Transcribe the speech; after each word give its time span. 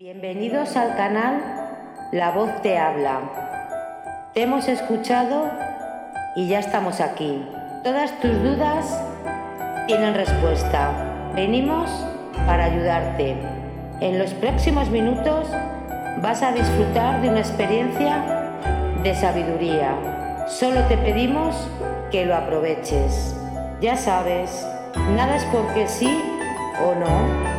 Bienvenidos 0.00 0.76
al 0.76 0.94
canal 0.94 1.42
La 2.12 2.30
Voz 2.30 2.62
Te 2.62 2.78
Habla. 2.78 4.30
Te 4.32 4.42
hemos 4.42 4.68
escuchado 4.68 5.50
y 6.36 6.46
ya 6.46 6.60
estamos 6.60 7.00
aquí. 7.00 7.44
Todas 7.82 8.16
tus 8.20 8.30
dudas 8.40 9.02
tienen 9.88 10.14
respuesta. 10.14 11.32
Venimos 11.34 11.90
para 12.46 12.66
ayudarte. 12.66 13.38
En 14.00 14.20
los 14.20 14.34
próximos 14.34 14.88
minutos 14.88 15.48
vas 16.22 16.44
a 16.44 16.52
disfrutar 16.52 17.20
de 17.20 17.30
una 17.30 17.40
experiencia 17.40 18.52
de 19.02 19.16
sabiduría. 19.16 20.46
Solo 20.46 20.80
te 20.84 20.96
pedimos 20.96 21.56
que 22.12 22.24
lo 22.24 22.36
aproveches. 22.36 23.34
Ya 23.80 23.96
sabes, 23.96 24.64
nada 25.16 25.34
es 25.34 25.44
porque 25.46 25.88
sí 25.88 26.22
o 26.86 26.94
no. 26.94 27.57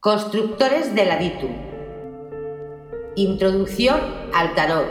Constructores 0.00 0.94
del 0.94 1.10
Aditum. 1.10 1.50
Introducción 3.16 3.98
al 4.32 4.54
tarot. 4.54 4.86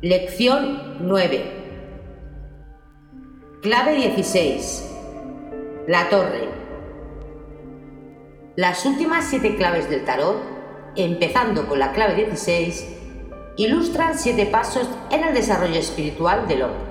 Lección 0.00 0.98
9. 1.00 1.42
Clave 3.60 3.96
16. 3.96 4.96
La 5.88 6.08
torre. 6.08 6.48
Las 8.54 8.86
últimas 8.86 9.24
siete 9.24 9.56
claves 9.56 9.90
del 9.90 10.04
tarot, 10.04 10.40
empezando 10.94 11.66
con 11.66 11.80
la 11.80 11.90
clave 11.90 12.14
16, 12.14 12.86
ilustran 13.56 14.16
siete 14.16 14.46
pasos 14.46 14.88
en 15.10 15.24
el 15.24 15.34
desarrollo 15.34 15.80
espiritual 15.80 16.46
del 16.46 16.62
hombre. 16.62 16.86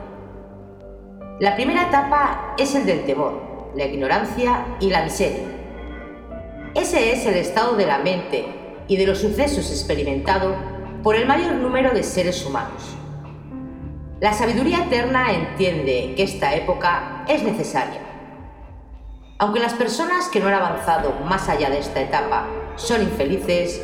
La 1.40 1.56
primera 1.56 1.84
etapa 1.84 2.56
es 2.58 2.76
el 2.76 2.86
del 2.86 3.06
temor, 3.06 3.72
la 3.74 3.86
ignorancia 3.86 4.66
y 4.82 4.90
la 4.90 5.06
miseria. 5.06 5.58
Ese 6.78 7.12
es 7.12 7.26
el 7.26 7.34
estado 7.34 7.76
de 7.76 7.88
la 7.88 7.98
mente 7.98 8.46
y 8.88 8.98
de 8.98 9.08
los 9.08 9.18
sucesos 9.18 9.72
experimentado 9.72 10.54
por 11.02 11.16
el 11.16 11.26
mayor 11.26 11.54
número 11.54 11.90
de 11.90 12.04
seres 12.04 12.46
humanos. 12.46 12.96
La 14.20 14.32
sabiduría 14.32 14.84
eterna 14.84 15.34
entiende 15.34 16.14
que 16.16 16.22
esta 16.22 16.54
época 16.54 17.26
es 17.28 17.42
necesaria. 17.42 18.00
Aunque 19.40 19.60
las 19.60 19.74
personas 19.74 20.28
que 20.28 20.40
no 20.40 20.50
han 20.50 20.54
avanzado 20.54 21.16
más 21.28 21.50
allá 21.50 21.72
de 21.72 21.80
esta 21.80 22.00
etapa 22.00 22.46
son 22.76 23.02
infelices, 23.02 23.82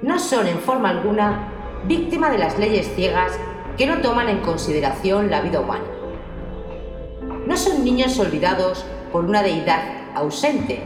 no 0.00 0.20
son 0.20 0.46
en 0.46 0.60
forma 0.60 0.90
alguna 0.90 1.48
víctima 1.88 2.30
de 2.30 2.38
las 2.38 2.56
leyes 2.56 2.88
ciegas 2.94 3.32
que 3.76 3.88
no 3.88 4.00
toman 4.00 4.28
en 4.28 4.42
consideración 4.42 5.28
la 5.28 5.40
vida 5.40 5.58
humana. 5.58 5.86
No 7.48 7.56
son 7.56 7.82
niños 7.82 8.16
olvidados 8.20 8.84
por 9.10 9.24
una 9.24 9.42
deidad 9.42 9.82
ausente, 10.14 10.84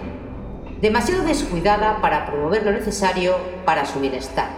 demasiado 0.80 1.24
descuidada 1.24 2.00
para 2.00 2.26
promover 2.26 2.64
lo 2.64 2.72
necesario 2.72 3.36
para 3.64 3.86
su 3.86 4.00
bienestar. 4.00 4.48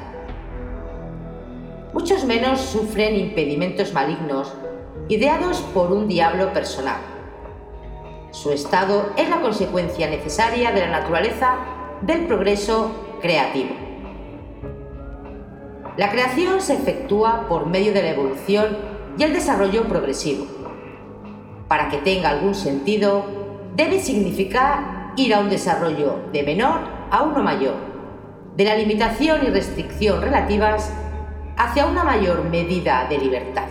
Muchos 1.92 2.24
menos 2.24 2.60
sufren 2.60 3.16
impedimentos 3.16 3.92
malignos 3.92 4.52
ideados 5.08 5.60
por 5.74 5.92
un 5.92 6.08
diablo 6.08 6.52
personal. 6.52 6.98
Su 8.30 8.52
estado 8.52 9.10
es 9.16 9.28
la 9.30 9.40
consecuencia 9.40 10.08
necesaria 10.08 10.70
de 10.72 10.80
la 10.80 11.00
naturaleza 11.00 11.56
del 12.02 12.26
progreso 12.26 12.90
creativo. 13.20 13.74
La 15.96 16.10
creación 16.10 16.60
se 16.60 16.74
efectúa 16.74 17.46
por 17.48 17.66
medio 17.66 17.92
de 17.92 18.02
la 18.02 18.10
evolución 18.10 18.76
y 19.16 19.22
el 19.22 19.32
desarrollo 19.32 19.88
progresivo. 19.88 20.46
Para 21.66 21.88
que 21.88 21.98
tenga 21.98 22.30
algún 22.30 22.54
sentido, 22.54 23.24
debe 23.74 23.98
significar 23.98 24.97
ir 25.18 25.34
a 25.34 25.40
un 25.40 25.50
desarrollo 25.50 26.20
de 26.32 26.42
menor 26.42 26.80
a 27.10 27.22
uno 27.22 27.42
mayor, 27.42 27.74
de 28.56 28.64
la 28.64 28.76
limitación 28.76 29.44
y 29.46 29.50
restricción 29.50 30.22
relativas 30.22 30.92
hacia 31.56 31.86
una 31.86 32.04
mayor 32.04 32.44
medida 32.44 33.06
de 33.08 33.18
libertad. 33.18 33.68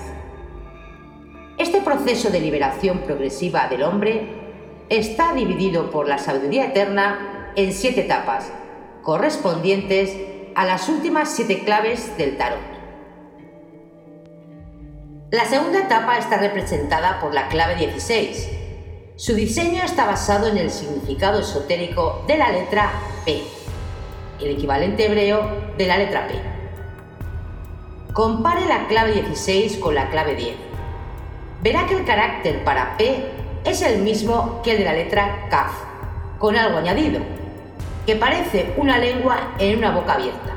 Este 1.58 1.82
proceso 1.82 2.30
de 2.30 2.42
liberación 2.42 3.00
progresiva 3.00 3.68
del 3.68 3.84
hombre 3.84 4.30
está 4.90 5.34
dividido 5.34 5.90
por 5.90 6.08
la 6.08 6.18
sabiduría 6.18 6.66
eterna 6.66 7.52
en 7.56 7.74
siete 7.74 8.02
etapas, 8.02 8.52
correspondientes 9.02 10.16
a 10.56 10.66
las 10.66 10.90
últimas 10.90 11.30
siete 11.32 11.64
claves 11.64 12.16
del 12.18 12.38
tarot. 12.38 12.60
La 15.32 15.46
segunda 15.46 15.80
etapa 15.80 16.18
está 16.18 16.38
representada 16.38 17.20
por 17.20 17.34
la 17.34 17.48
clave 17.48 17.76
16. 17.76 18.57
Su 19.18 19.34
diseño 19.34 19.82
está 19.82 20.06
basado 20.06 20.46
en 20.46 20.58
el 20.58 20.70
significado 20.70 21.40
esotérico 21.40 22.24
de 22.28 22.38
la 22.38 22.52
letra 22.52 22.92
P, 23.26 23.42
el 24.40 24.52
equivalente 24.52 25.08
hebreo 25.08 25.74
de 25.76 25.88
la 25.88 25.98
letra 25.98 26.28
P. 26.28 26.36
Compare 28.14 28.68
la 28.68 28.86
clave 28.86 29.14
16 29.14 29.78
con 29.78 29.96
la 29.96 30.12
clave 30.12 30.36
10. 30.36 30.56
Verá 31.64 31.88
que 31.88 31.96
el 31.96 32.06
carácter 32.06 32.64
para 32.64 32.96
P 32.96 33.26
es 33.66 33.82
el 33.82 34.04
mismo 34.04 34.62
que 34.64 34.74
el 34.74 34.78
de 34.78 34.86
la 34.86 34.94
letra 34.94 35.48
Kaf, 35.50 35.72
con 36.38 36.56
algo 36.56 36.78
añadido, 36.78 37.20
que 38.06 38.18
parece 38.18 38.76
una 38.78 39.00
lengua 39.00 39.56
en 39.58 39.80
una 39.80 39.96
boca 39.96 40.14
abierta. 40.14 40.54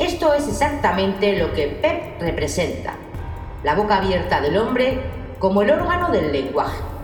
Esto 0.00 0.34
es 0.34 0.48
exactamente 0.48 1.38
lo 1.38 1.52
que 1.52 1.68
PEP 1.68 2.22
representa, 2.22 2.94
la 3.62 3.76
boca 3.76 3.98
abierta 3.98 4.40
del 4.40 4.56
hombre 4.56 5.00
como 5.38 5.62
el 5.62 5.70
órgano 5.70 6.10
del 6.10 6.32
lenguaje. 6.32 6.95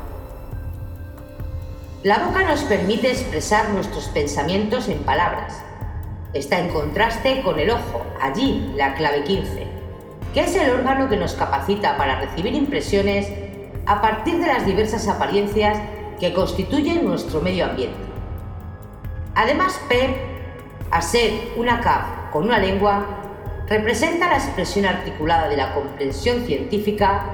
La 2.02 2.18
boca 2.18 2.42
nos 2.42 2.64
permite 2.64 3.12
expresar 3.12 3.70
nuestros 3.70 4.08
pensamientos 4.08 4.88
en 4.88 5.04
palabras. 5.04 5.62
Está 6.34 6.58
en 6.58 6.70
contraste 6.70 7.42
con 7.42 7.60
el 7.60 7.70
ojo, 7.70 8.04
allí 8.20 8.72
la 8.74 8.94
clave 8.94 9.22
15, 9.22 9.68
que 10.34 10.40
es 10.40 10.56
el 10.56 10.70
órgano 10.70 11.08
que 11.08 11.16
nos 11.16 11.34
capacita 11.34 11.96
para 11.96 12.20
recibir 12.20 12.56
impresiones 12.56 13.28
a 13.86 14.00
partir 14.00 14.40
de 14.40 14.48
las 14.48 14.66
diversas 14.66 15.06
apariencias 15.06 15.78
que 16.18 16.32
constituyen 16.32 17.06
nuestro 17.06 17.40
medio 17.40 17.66
ambiente. 17.66 18.02
Además, 19.36 19.80
PEP, 19.88 20.16
a 20.90 21.00
ser 21.02 21.52
una 21.56 21.80
CAF 21.80 22.32
con 22.32 22.46
una 22.46 22.58
lengua 22.58 23.06
representa 23.68 24.28
la 24.28 24.38
expresión 24.38 24.86
articulada 24.86 25.48
de 25.48 25.56
la 25.56 25.72
comprensión 25.72 26.46
científica 26.46 27.26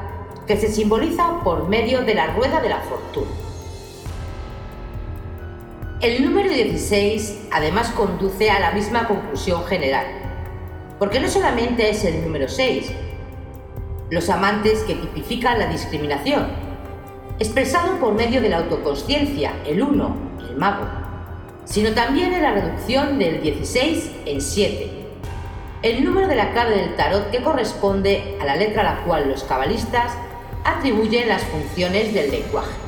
que 0.46 0.58
se 0.58 0.68
simboliza 0.68 1.40
por 1.42 1.66
medio 1.70 2.02
de 2.02 2.14
la 2.14 2.34
rueda 2.34 2.60
de 2.60 2.68
la 2.68 2.80
fortuna. 2.80 3.47
El 6.00 6.24
número 6.24 6.48
16 6.48 7.48
además 7.50 7.90
conduce 7.90 8.52
a 8.52 8.60
la 8.60 8.70
misma 8.70 9.08
conclusión 9.08 9.64
general, 9.64 10.06
porque 10.96 11.18
no 11.18 11.26
solamente 11.26 11.90
es 11.90 12.04
el 12.04 12.22
número 12.22 12.46
6, 12.46 12.92
los 14.08 14.30
amantes 14.30 14.84
que 14.84 14.94
tipifican 14.94 15.58
la 15.58 15.66
discriminación, 15.66 16.46
expresado 17.40 17.98
por 17.98 18.14
medio 18.14 18.40
de 18.40 18.48
la 18.48 18.58
autoconsciencia, 18.58 19.52
el 19.66 19.82
uno, 19.82 20.14
el 20.48 20.54
mago, 20.54 20.86
sino 21.64 21.90
también 21.90 22.32
en 22.32 22.42
la 22.44 22.52
reducción 22.52 23.18
del 23.18 23.42
16 23.42 24.12
en 24.24 24.40
7, 24.40 24.90
el 25.82 26.04
número 26.04 26.28
de 26.28 26.36
la 26.36 26.52
clave 26.52 26.76
del 26.76 26.94
tarot 26.94 27.28
que 27.32 27.42
corresponde 27.42 28.36
a 28.40 28.44
la 28.44 28.54
letra 28.54 28.82
a 28.82 28.94
la 28.94 29.00
cual 29.02 29.28
los 29.28 29.42
cabalistas 29.42 30.12
atribuyen 30.62 31.28
las 31.28 31.42
funciones 31.42 32.14
del 32.14 32.30
lenguaje. 32.30 32.87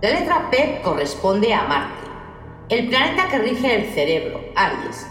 La 0.00 0.10
letra 0.10 0.48
P 0.48 0.80
corresponde 0.84 1.52
a 1.52 1.64
Marte, 1.64 2.06
el 2.68 2.88
planeta 2.88 3.26
que 3.28 3.38
rige 3.38 3.74
el 3.74 3.92
cerebro, 3.92 4.40
Aries, 4.54 5.08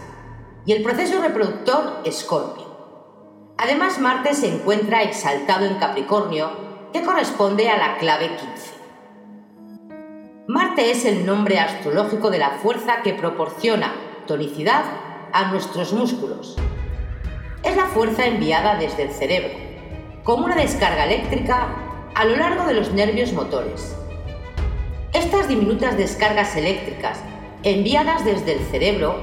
y 0.64 0.72
el 0.72 0.82
proceso 0.82 1.20
reproductor, 1.20 2.00
Escorpio. 2.06 2.64
Además, 3.58 3.98
Marte 3.98 4.32
se 4.32 4.48
encuentra 4.48 5.02
exaltado 5.02 5.66
en 5.66 5.74
Capricornio, 5.74 6.88
que 6.90 7.02
corresponde 7.02 7.68
a 7.68 7.76
la 7.76 7.98
clave 7.98 8.28
15. 8.28 8.72
Marte 10.46 10.90
es 10.90 11.04
el 11.04 11.26
nombre 11.26 11.58
astrológico 11.58 12.30
de 12.30 12.38
la 12.38 12.52
fuerza 12.52 13.02
que 13.02 13.12
proporciona 13.12 13.92
tonicidad 14.26 14.84
a 15.34 15.50
nuestros 15.50 15.92
músculos. 15.92 16.56
Es 17.62 17.76
la 17.76 17.88
fuerza 17.88 18.24
enviada 18.24 18.78
desde 18.78 19.02
el 19.02 19.10
cerebro, 19.10 19.52
como 20.24 20.46
una 20.46 20.56
descarga 20.56 21.04
eléctrica 21.04 21.76
a 22.14 22.24
lo 22.24 22.36
largo 22.36 22.64
de 22.64 22.72
los 22.72 22.90
nervios 22.94 23.34
motores. 23.34 23.97
Estas 25.12 25.48
diminutas 25.48 25.96
descargas 25.96 26.54
eléctricas 26.54 27.18
enviadas 27.62 28.26
desde 28.26 28.52
el 28.52 28.60
cerebro 28.66 29.16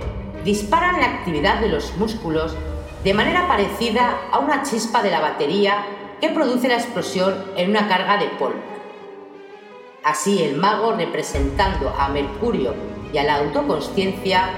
disparan 0.43 0.99
la 0.99 1.05
actividad 1.05 1.59
de 1.59 1.69
los 1.69 1.95
músculos 1.97 2.55
de 3.03 3.13
manera 3.13 3.47
parecida 3.47 4.17
a 4.31 4.39
una 4.39 4.63
chispa 4.63 5.03
de 5.03 5.11
la 5.11 5.19
batería 5.19 5.85
que 6.19 6.29
produce 6.29 6.67
la 6.67 6.75
explosión 6.75 7.35
en 7.55 7.69
una 7.69 7.87
carga 7.87 8.17
de 8.17 8.25
polvo. 8.29 8.59
Así 10.03 10.41
el 10.41 10.57
mago, 10.57 10.93
representando 10.93 11.89
a 11.89 12.09
Mercurio 12.09 12.73
y 13.13 13.19
a 13.19 13.23
la 13.23 13.35
autoconsciencia, 13.35 14.49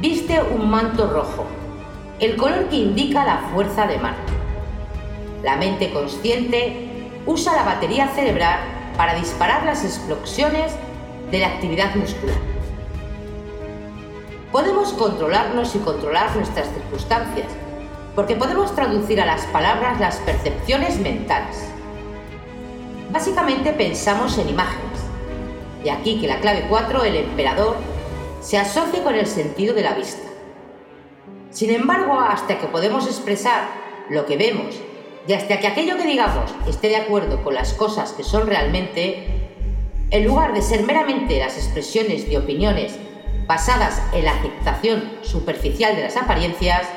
viste 0.00 0.40
un 0.40 0.70
manto 0.70 1.08
rojo, 1.08 1.44
el 2.20 2.36
color 2.36 2.68
que 2.68 2.76
indica 2.76 3.24
la 3.24 3.38
fuerza 3.52 3.88
de 3.88 3.98
Marte. 3.98 4.32
La 5.42 5.56
mente 5.56 5.92
consciente 5.92 6.88
usa 7.26 7.56
la 7.56 7.64
batería 7.64 8.08
cerebral 8.08 8.77
para 8.98 9.14
disparar 9.14 9.64
las 9.64 9.84
explosiones 9.84 10.72
de 11.30 11.38
la 11.38 11.46
actividad 11.46 11.94
muscular. 11.94 12.36
Podemos 14.50 14.92
controlarnos 14.94 15.76
y 15.76 15.78
controlar 15.78 16.34
nuestras 16.34 16.68
circunstancias, 16.74 17.46
porque 18.16 18.34
podemos 18.34 18.74
traducir 18.74 19.20
a 19.20 19.26
las 19.26 19.46
palabras 19.46 20.00
las 20.00 20.16
percepciones 20.16 20.98
mentales. 20.98 21.56
Básicamente 23.12 23.72
pensamos 23.72 24.36
en 24.36 24.48
imágenes, 24.48 24.98
y 25.84 25.90
aquí 25.90 26.20
que 26.20 26.26
la 26.26 26.40
clave 26.40 26.66
4, 26.68 27.04
el 27.04 27.16
emperador, 27.16 27.76
se 28.40 28.58
asocia 28.58 29.04
con 29.04 29.14
el 29.14 29.28
sentido 29.28 29.74
de 29.74 29.82
la 29.82 29.94
vista. 29.94 30.28
Sin 31.50 31.70
embargo, 31.70 32.20
hasta 32.20 32.58
que 32.58 32.66
podemos 32.66 33.06
expresar 33.06 33.68
lo 34.10 34.26
que 34.26 34.36
vemos 34.36 34.74
y 35.28 35.34
hasta 35.34 35.60
que 35.60 35.66
aquello 35.66 35.98
que 35.98 36.06
digamos 36.06 36.50
esté 36.66 36.88
de 36.88 36.96
acuerdo 36.96 37.44
con 37.44 37.54
las 37.54 37.74
cosas 37.74 38.12
que 38.12 38.24
son 38.24 38.46
realmente, 38.46 39.26
en 40.10 40.24
lugar 40.24 40.54
de 40.54 40.62
ser 40.62 40.84
meramente 40.84 41.38
las 41.38 41.58
expresiones 41.58 42.26
de 42.30 42.38
opiniones 42.38 42.98
basadas 43.46 44.02
en 44.14 44.24
la 44.24 44.32
aceptación 44.32 45.18
superficial 45.20 45.94
de 45.94 46.04
las 46.04 46.16
apariencias, 46.16 46.88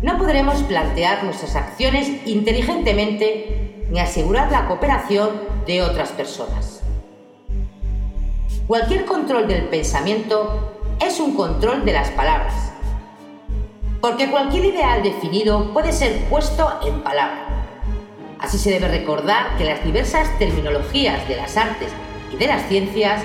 no 0.00 0.16
podremos 0.16 0.62
plantear 0.62 1.24
nuestras 1.24 1.56
acciones 1.56 2.08
inteligentemente 2.24 3.84
ni 3.90 3.98
asegurar 3.98 4.52
la 4.52 4.68
cooperación 4.68 5.30
de 5.66 5.82
otras 5.82 6.10
personas. 6.10 6.82
Cualquier 8.68 9.04
control 9.04 9.48
del 9.48 9.64
pensamiento 9.64 10.76
es 11.04 11.18
un 11.18 11.34
control 11.34 11.84
de 11.84 11.94
las 11.94 12.10
palabras, 12.12 12.69
porque 14.00 14.30
cualquier 14.30 14.66
ideal 14.66 15.02
definido 15.02 15.72
puede 15.72 15.92
ser 15.92 16.24
puesto 16.24 16.78
en 16.84 17.00
palabra. 17.02 17.46
Así 18.38 18.58
se 18.58 18.70
debe 18.70 18.88
recordar 18.88 19.56
que 19.58 19.64
las 19.64 19.84
diversas 19.84 20.38
terminologías 20.38 21.26
de 21.28 21.36
las 21.36 21.56
artes 21.56 21.90
y 22.32 22.36
de 22.36 22.46
las 22.46 22.66
ciencias 22.68 23.22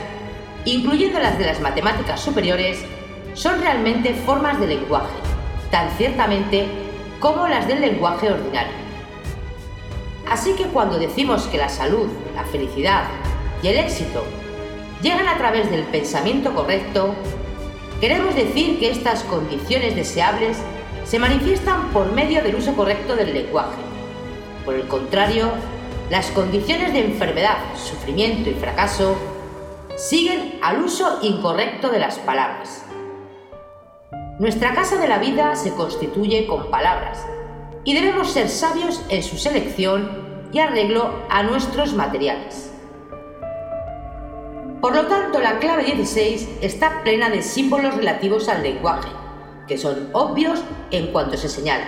incluyendo 0.66 1.20
las 1.20 1.38
de 1.38 1.46
las 1.46 1.62
matemáticas 1.62 2.20
superiores, 2.20 2.84
son 3.34 3.62
realmente 3.62 4.14
formas 4.14 4.60
de 4.60 4.68
lenguaje, 4.68 5.16
tan 5.72 5.90
ciertamente 5.98 6.68
como 7.20 7.48
las 7.48 7.68
del 7.68 7.82
lenguaje 7.82 8.32
ordinario. 8.32 8.74
Así 10.30 10.54
que 10.54 10.66
cuando 10.66 10.98
decimos 10.98 11.44
que 11.48 11.58
la 11.58 11.70
salud, 11.70 12.08
la 12.36 12.44
felicidad 12.46 13.04
y 13.62 13.68
el 13.68 13.78
éxito 13.78 14.24
llegan 15.02 15.28
a 15.28 15.38
través 15.38 15.70
del 15.70 15.84
pensamiento 15.84 16.54
correcto, 16.54 17.14
queremos 18.00 18.36
decir 18.36 18.80
que 18.80 18.90
estas 18.90 19.24
condiciones 19.24 19.96
deseables 19.96 20.58
se 21.06 21.20
manifiestan 21.20 21.90
por 21.90 22.12
medio 22.12 22.44
del 22.44 22.56
uso 22.56 22.76
correcto 22.76 23.16
del 23.16 23.34
lenguaje. 23.34 23.82
Por 24.66 24.76
el 24.76 24.88
contrario, 24.88 25.52
las 26.10 26.32
condiciones 26.32 26.94
de 26.94 27.06
enfermedad, 27.06 27.58
sufrimiento 27.76 28.50
y 28.50 28.54
fracaso 28.54 29.16
siguen 29.96 30.60
al 30.62 30.82
uso 30.84 31.20
incorrecto 31.22 31.90
de 31.90 32.00
las 32.00 32.20
palabras. 32.20 32.86
Nuestra 34.40 34.74
casa 34.74 34.98
de 34.98 35.08
la 35.08 35.20
vida 35.20 35.56
se 35.56 35.74
constituye 35.74 36.46
con 36.46 36.70
palabras 36.70 37.26
y 37.86 37.94
debemos 37.94 38.32
ser 38.32 38.50
sabios 38.50 39.02
en 39.10 39.24
su 39.24 39.38
selección 39.38 40.26
y 40.52 40.60
arreglo 40.60 41.24
a 41.30 41.44
nuestros 41.44 41.94
materiales. 41.94 42.75
Por 44.86 44.96
lo 44.96 45.08
tanto, 45.08 45.40
la 45.40 45.58
clave 45.58 45.84
16 45.84 46.48
está 46.62 47.02
plena 47.02 47.32
de 47.32 47.42
símbolos 47.42 47.96
relativos 47.96 48.48
al 48.50 48.62
lenguaje, 48.62 49.10
que 49.68 49.80
son 49.80 50.10
obvios 50.14 50.64
en 50.92 51.08
cuanto 51.08 51.38
se 51.38 51.50
señalan. 51.50 51.88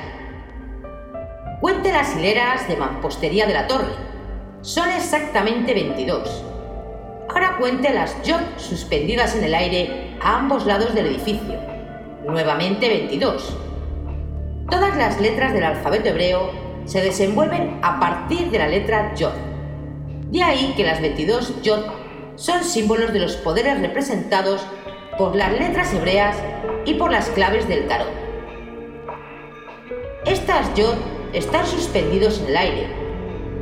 Cuente 1.61 1.93
las 1.93 2.15
hileras 2.15 2.67
de 2.67 2.75
mampostería 2.75 3.45
de 3.45 3.53
la 3.53 3.67
torre. 3.67 3.93
Son 4.61 4.89
exactamente 4.89 5.75
22 5.75 6.43
Ahora 7.29 7.57
cuente 7.59 7.93
las 7.93 8.15
J 8.25 8.39
suspendidas 8.57 9.35
en 9.35 9.43
el 9.43 9.53
aire 9.53 10.17
a 10.19 10.39
ambos 10.39 10.65
lados 10.65 10.95
del 10.95 11.05
edificio, 11.05 11.53
nuevamente 12.25 12.89
22. 12.89 13.57
Todas 14.71 14.97
las 14.97 15.21
letras 15.21 15.53
del 15.53 15.65
alfabeto 15.65 16.09
hebreo 16.09 16.49
se 16.85 17.01
desenvuelven 17.01 17.77
a 17.83 17.99
partir 17.99 18.49
de 18.49 18.57
la 18.57 18.67
letra 18.67 19.13
Yod. 19.13 19.35
De 20.31 20.41
ahí 20.41 20.73
que 20.75 20.83
las 20.83 20.99
22 20.99 21.61
Yod 21.61 22.06
son 22.37 22.63
símbolos 22.63 23.11
de 23.11 23.19
los 23.19 23.35
poderes 23.35 23.81
representados 23.81 24.65
por 25.17 25.35
las 25.35 25.51
letras 25.51 25.93
hebreas 25.93 26.37
y 26.85 26.93
por 26.93 27.11
las 27.11 27.27
claves 27.31 27.67
del 27.67 27.85
tarot. 27.89 28.07
Estas 30.25 30.73
Yod 30.75 30.95
están 31.33 31.67
suspendidos 31.67 32.39
en 32.39 32.47
el 32.47 32.57
aire, 32.57 32.87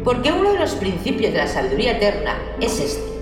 porque 0.04 0.32
uno 0.32 0.52
de 0.52 0.60
los 0.60 0.76
principios 0.76 1.34
de 1.34 1.40
la 1.40 1.48
sabiduría 1.48 1.94
eterna 1.94 2.38
es 2.62 2.80
este 2.80 3.16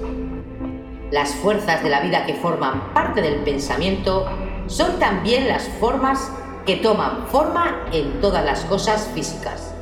las 1.14 1.36
fuerzas 1.36 1.84
de 1.84 1.92
la 1.92 2.02
vida 2.02 2.26
que 2.26 2.34
forman 2.34 2.92
parte 2.92 3.22
del 3.22 3.36
pensamiento 3.44 4.28
son 4.66 4.98
también 4.98 5.48
las 5.48 5.68
formas 5.80 6.32
que 6.66 6.78
toman 6.78 7.28
forma 7.28 7.86
en 7.92 8.20
todas 8.20 8.44
las 8.44 8.62
cosas 8.66 9.12
físicas. 9.14 9.76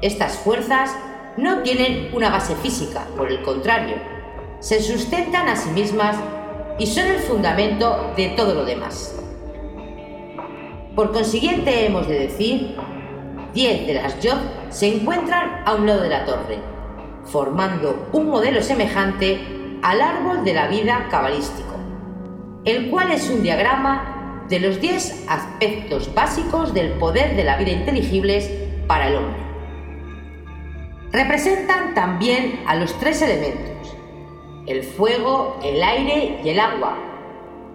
Estas 0.00 0.38
fuerzas 0.38 0.96
no 1.36 1.58
tienen 1.58 2.08
una 2.14 2.30
base 2.30 2.56
física, 2.56 3.04
por 3.14 3.30
el 3.30 3.42
contrario, 3.42 3.96
se 4.60 4.82
sustentan 4.82 5.48
a 5.48 5.56
sí 5.56 5.70
mismas 5.70 6.16
y 6.78 6.86
son 6.86 7.06
el 7.06 7.18
fundamento 7.20 8.12
de 8.16 8.28
todo 8.30 8.54
lo 8.54 8.64
demás. 8.64 9.14
Por 10.94 11.12
consiguiente, 11.12 11.86
hemos 11.86 12.08
de 12.08 12.18
decir, 12.18 12.76
10 13.54 13.86
de 13.86 13.94
las 13.94 14.20
Yod 14.20 14.38
se 14.68 14.96
encuentran 14.96 15.62
a 15.64 15.74
un 15.74 15.86
lado 15.86 16.02
de 16.02 16.08
la 16.08 16.24
torre, 16.24 16.58
formando 17.24 18.08
un 18.12 18.28
modelo 18.28 18.62
semejante 18.62 19.38
al 19.82 20.00
árbol 20.00 20.44
de 20.44 20.54
la 20.54 20.66
vida 20.66 21.06
cabalístico, 21.10 21.74
el 22.64 22.90
cual 22.90 23.12
es 23.12 23.30
un 23.30 23.42
diagrama 23.42 24.44
de 24.48 24.60
los 24.60 24.80
10 24.80 25.26
aspectos 25.28 26.12
básicos 26.14 26.74
del 26.74 26.92
poder 26.92 27.36
de 27.36 27.44
la 27.44 27.56
vida 27.56 27.70
inteligibles 27.70 28.50
para 28.86 29.08
el 29.08 29.16
hombre. 29.16 29.48
Representan 31.12 31.94
también 31.94 32.60
a 32.66 32.74
los 32.74 32.98
tres 32.98 33.22
elementos, 33.22 33.77
el 34.68 34.84
fuego, 34.84 35.58
el 35.64 35.82
aire 35.82 36.40
y 36.44 36.50
el 36.50 36.60
agua, 36.60 36.96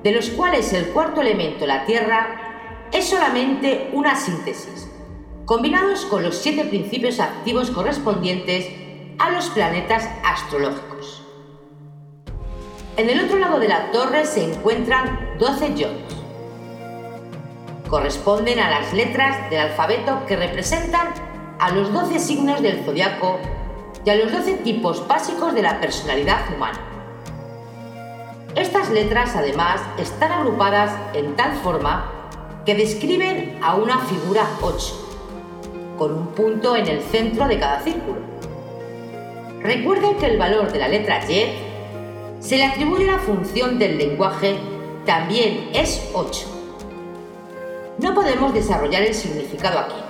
de 0.03 0.11
los 0.11 0.29
cuales 0.29 0.71
el 0.73 0.89
cuarto 0.89 1.21
elemento, 1.21 1.65
la 1.65 1.85
tierra, 1.85 2.89
es 2.91 3.09
solamente 3.09 3.89
una 3.93 4.15
síntesis, 4.15 4.87
combinados 5.45 6.05
con 6.05 6.23
los 6.23 6.37
siete 6.37 6.65
principios 6.65 7.19
activos 7.19 7.71
correspondientes 7.71 8.67
a 9.17 9.31
los 9.31 9.49
planetas 9.49 10.07
astrológicos. 10.23 11.23
En 12.95 13.09
el 13.09 13.25
otro 13.25 13.39
lado 13.39 13.59
de 13.59 13.67
la 13.67 13.91
torre 13.91 14.25
se 14.25 14.43
encuentran 14.43 15.35
12 15.39 15.73
yods. 15.75 16.15
Corresponden 17.89 18.59
a 18.59 18.69
las 18.69 18.93
letras 18.93 19.49
del 19.49 19.61
alfabeto 19.61 20.25
que 20.27 20.35
representan 20.35 21.07
a 21.59 21.71
los 21.71 21.91
12 21.91 22.19
signos 22.19 22.61
del 22.61 22.83
zodiaco 22.85 23.39
y 24.05 24.09
a 24.09 24.15
los 24.15 24.31
12 24.31 24.55
tipos 24.57 25.07
básicos 25.07 25.53
de 25.53 25.61
la 25.61 25.79
personalidad 25.79 26.41
humana. 26.55 26.79
Estas 28.55 28.89
letras 28.91 29.35
además 29.35 29.81
están 29.97 30.31
agrupadas 30.31 30.91
en 31.13 31.35
tal 31.35 31.53
forma 31.53 32.11
que 32.65 32.75
describen 32.75 33.59
a 33.61 33.75
una 33.75 33.99
figura 33.99 34.47
8, 34.61 35.95
con 35.97 36.13
un 36.13 36.27
punto 36.27 36.75
en 36.75 36.87
el 36.87 37.01
centro 37.01 37.47
de 37.47 37.59
cada 37.59 37.81
círculo. 37.81 38.21
Recuerden 39.61 40.17
que 40.17 40.25
el 40.25 40.37
valor 40.37 40.71
de 40.71 40.79
la 40.79 40.87
letra 40.87 41.19
Y 41.29 41.45
se 42.39 42.57
le 42.57 42.65
atribuye 42.65 43.05
la 43.05 43.19
función 43.19 43.79
del 43.79 43.97
lenguaje 43.97 44.57
también 45.05 45.69
es 45.73 46.09
8. 46.13 46.47
No 47.99 48.13
podemos 48.13 48.53
desarrollar 48.53 49.03
el 49.03 49.13
significado 49.13 49.79
aquí. 49.79 50.02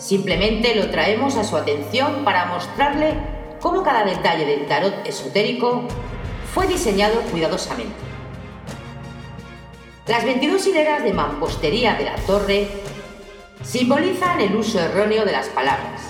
Simplemente 0.00 0.74
lo 0.74 0.90
traemos 0.90 1.36
a 1.36 1.44
su 1.44 1.58
atención 1.58 2.24
para 2.24 2.46
mostrarle 2.46 3.12
cómo 3.60 3.82
cada 3.82 4.02
detalle 4.02 4.46
del 4.46 4.66
tarot 4.66 5.06
esotérico 5.06 5.82
fue 6.54 6.66
diseñado 6.66 7.20
cuidadosamente. 7.30 7.94
Las 10.06 10.24
22 10.24 10.66
hileras 10.66 11.04
de 11.04 11.12
mampostería 11.12 11.94
de 11.94 12.04
la 12.06 12.16
torre 12.16 12.68
simbolizan 13.62 14.40
el 14.40 14.56
uso 14.56 14.80
erróneo 14.80 15.26
de 15.26 15.32
las 15.32 15.48
palabras. 15.50 16.00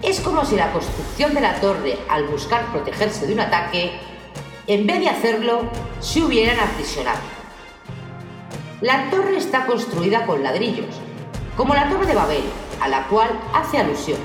Es 0.00 0.18
como 0.20 0.46
si 0.46 0.56
la 0.56 0.72
construcción 0.72 1.34
de 1.34 1.42
la 1.42 1.60
torre, 1.60 1.98
al 2.08 2.24
buscar 2.24 2.72
protegerse 2.72 3.26
de 3.26 3.34
un 3.34 3.40
ataque, 3.40 3.92
en 4.66 4.86
vez 4.86 5.00
de 5.00 5.10
hacerlo, 5.10 5.70
se 6.00 6.22
hubieran 6.22 6.58
aprisionado. 6.58 7.20
La 8.80 9.10
torre 9.10 9.36
está 9.36 9.66
construida 9.66 10.24
con 10.24 10.42
ladrillos, 10.42 10.96
como 11.58 11.74
la 11.74 11.90
torre 11.90 12.06
de 12.06 12.14
Babel, 12.14 12.44
a 12.82 12.88
la 12.88 13.06
cual 13.06 13.30
hace 13.54 13.78
alusión. 13.78 14.18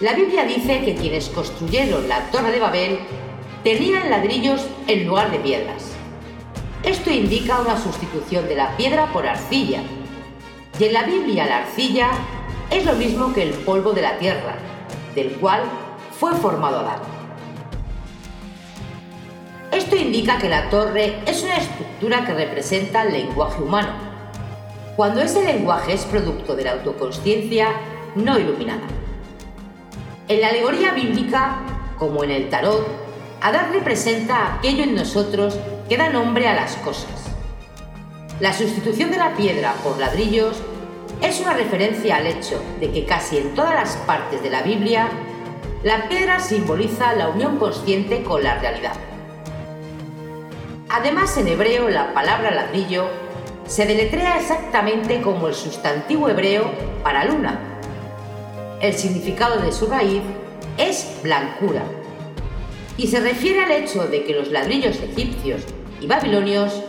La 0.00 0.14
Biblia 0.14 0.44
dice 0.44 0.84
que 0.84 0.94
quienes 0.94 1.28
construyeron 1.28 2.08
la 2.08 2.30
torre 2.30 2.52
de 2.52 2.60
Babel 2.60 2.98
tenían 3.62 4.10
ladrillos 4.10 4.66
en 4.86 5.06
lugar 5.06 5.30
de 5.30 5.38
piedras. 5.40 5.92
Esto 6.84 7.10
indica 7.10 7.60
una 7.60 7.76
sustitución 7.76 8.48
de 8.48 8.54
la 8.54 8.76
piedra 8.76 9.12
por 9.12 9.26
arcilla, 9.26 9.82
y 10.78 10.84
en 10.84 10.92
la 10.92 11.02
Biblia 11.02 11.44
la 11.46 11.58
arcilla 11.58 12.10
es 12.70 12.86
lo 12.86 12.94
mismo 12.94 13.32
que 13.32 13.42
el 13.42 13.50
polvo 13.50 13.92
de 13.92 14.02
la 14.02 14.18
tierra, 14.18 14.56
del 15.14 15.32
cual 15.32 15.62
fue 16.18 16.32
formado 16.34 16.78
Adán. 16.78 17.00
Esto 19.72 19.96
indica 19.96 20.38
que 20.38 20.48
la 20.48 20.70
torre 20.70 21.18
es 21.26 21.42
una 21.42 21.56
estructura 21.56 22.24
que 22.24 22.34
representa 22.34 23.02
el 23.02 23.12
lenguaje 23.12 23.62
humano, 23.62 24.07
cuando 24.98 25.20
ese 25.20 25.44
lenguaje 25.44 25.92
es 25.92 26.04
producto 26.06 26.56
de 26.56 26.64
la 26.64 26.72
autoconsciencia 26.72 27.68
no 28.16 28.36
iluminada. 28.36 28.82
En 30.26 30.40
la 30.40 30.48
alegoría 30.48 30.90
bíblica, 30.90 31.58
como 31.96 32.24
en 32.24 32.32
el 32.32 32.48
tarot, 32.48 32.84
Adán 33.40 33.72
representa 33.72 34.56
aquello 34.56 34.82
en 34.82 34.96
nosotros 34.96 35.56
que 35.88 35.96
da 35.96 36.10
nombre 36.10 36.48
a 36.48 36.56
las 36.56 36.74
cosas. 36.78 37.30
La 38.40 38.52
sustitución 38.52 39.12
de 39.12 39.18
la 39.18 39.36
piedra 39.36 39.72
por 39.84 40.00
ladrillos 40.00 40.60
es 41.22 41.40
una 41.40 41.54
referencia 41.54 42.16
al 42.16 42.26
hecho 42.26 42.60
de 42.80 42.90
que 42.90 43.04
casi 43.06 43.38
en 43.38 43.54
todas 43.54 43.74
las 43.74 43.96
partes 43.98 44.42
de 44.42 44.50
la 44.50 44.62
Biblia, 44.62 45.10
la 45.84 46.08
piedra 46.08 46.40
simboliza 46.40 47.14
la 47.14 47.28
unión 47.28 47.58
consciente 47.58 48.24
con 48.24 48.42
la 48.42 48.58
realidad. 48.58 48.94
Además, 50.88 51.36
en 51.36 51.46
hebreo 51.46 51.88
la 51.88 52.12
palabra 52.12 52.50
ladrillo 52.50 53.27
se 53.68 53.84
deletrea 53.84 54.38
exactamente 54.38 55.20
como 55.20 55.46
el 55.46 55.54
sustantivo 55.54 56.28
hebreo 56.28 56.72
para 57.04 57.26
luna. 57.26 57.60
El 58.80 58.94
significado 58.94 59.60
de 59.60 59.72
su 59.72 59.86
raíz 59.86 60.22
es 60.78 61.20
blancura 61.22 61.82
y 62.96 63.06
se 63.06 63.20
refiere 63.20 63.62
al 63.62 63.70
hecho 63.70 64.06
de 64.06 64.24
que 64.24 64.32
los 64.32 64.48
ladrillos 64.48 65.00
egipcios 65.00 65.62
y 66.00 66.06
babilonios 66.06 66.82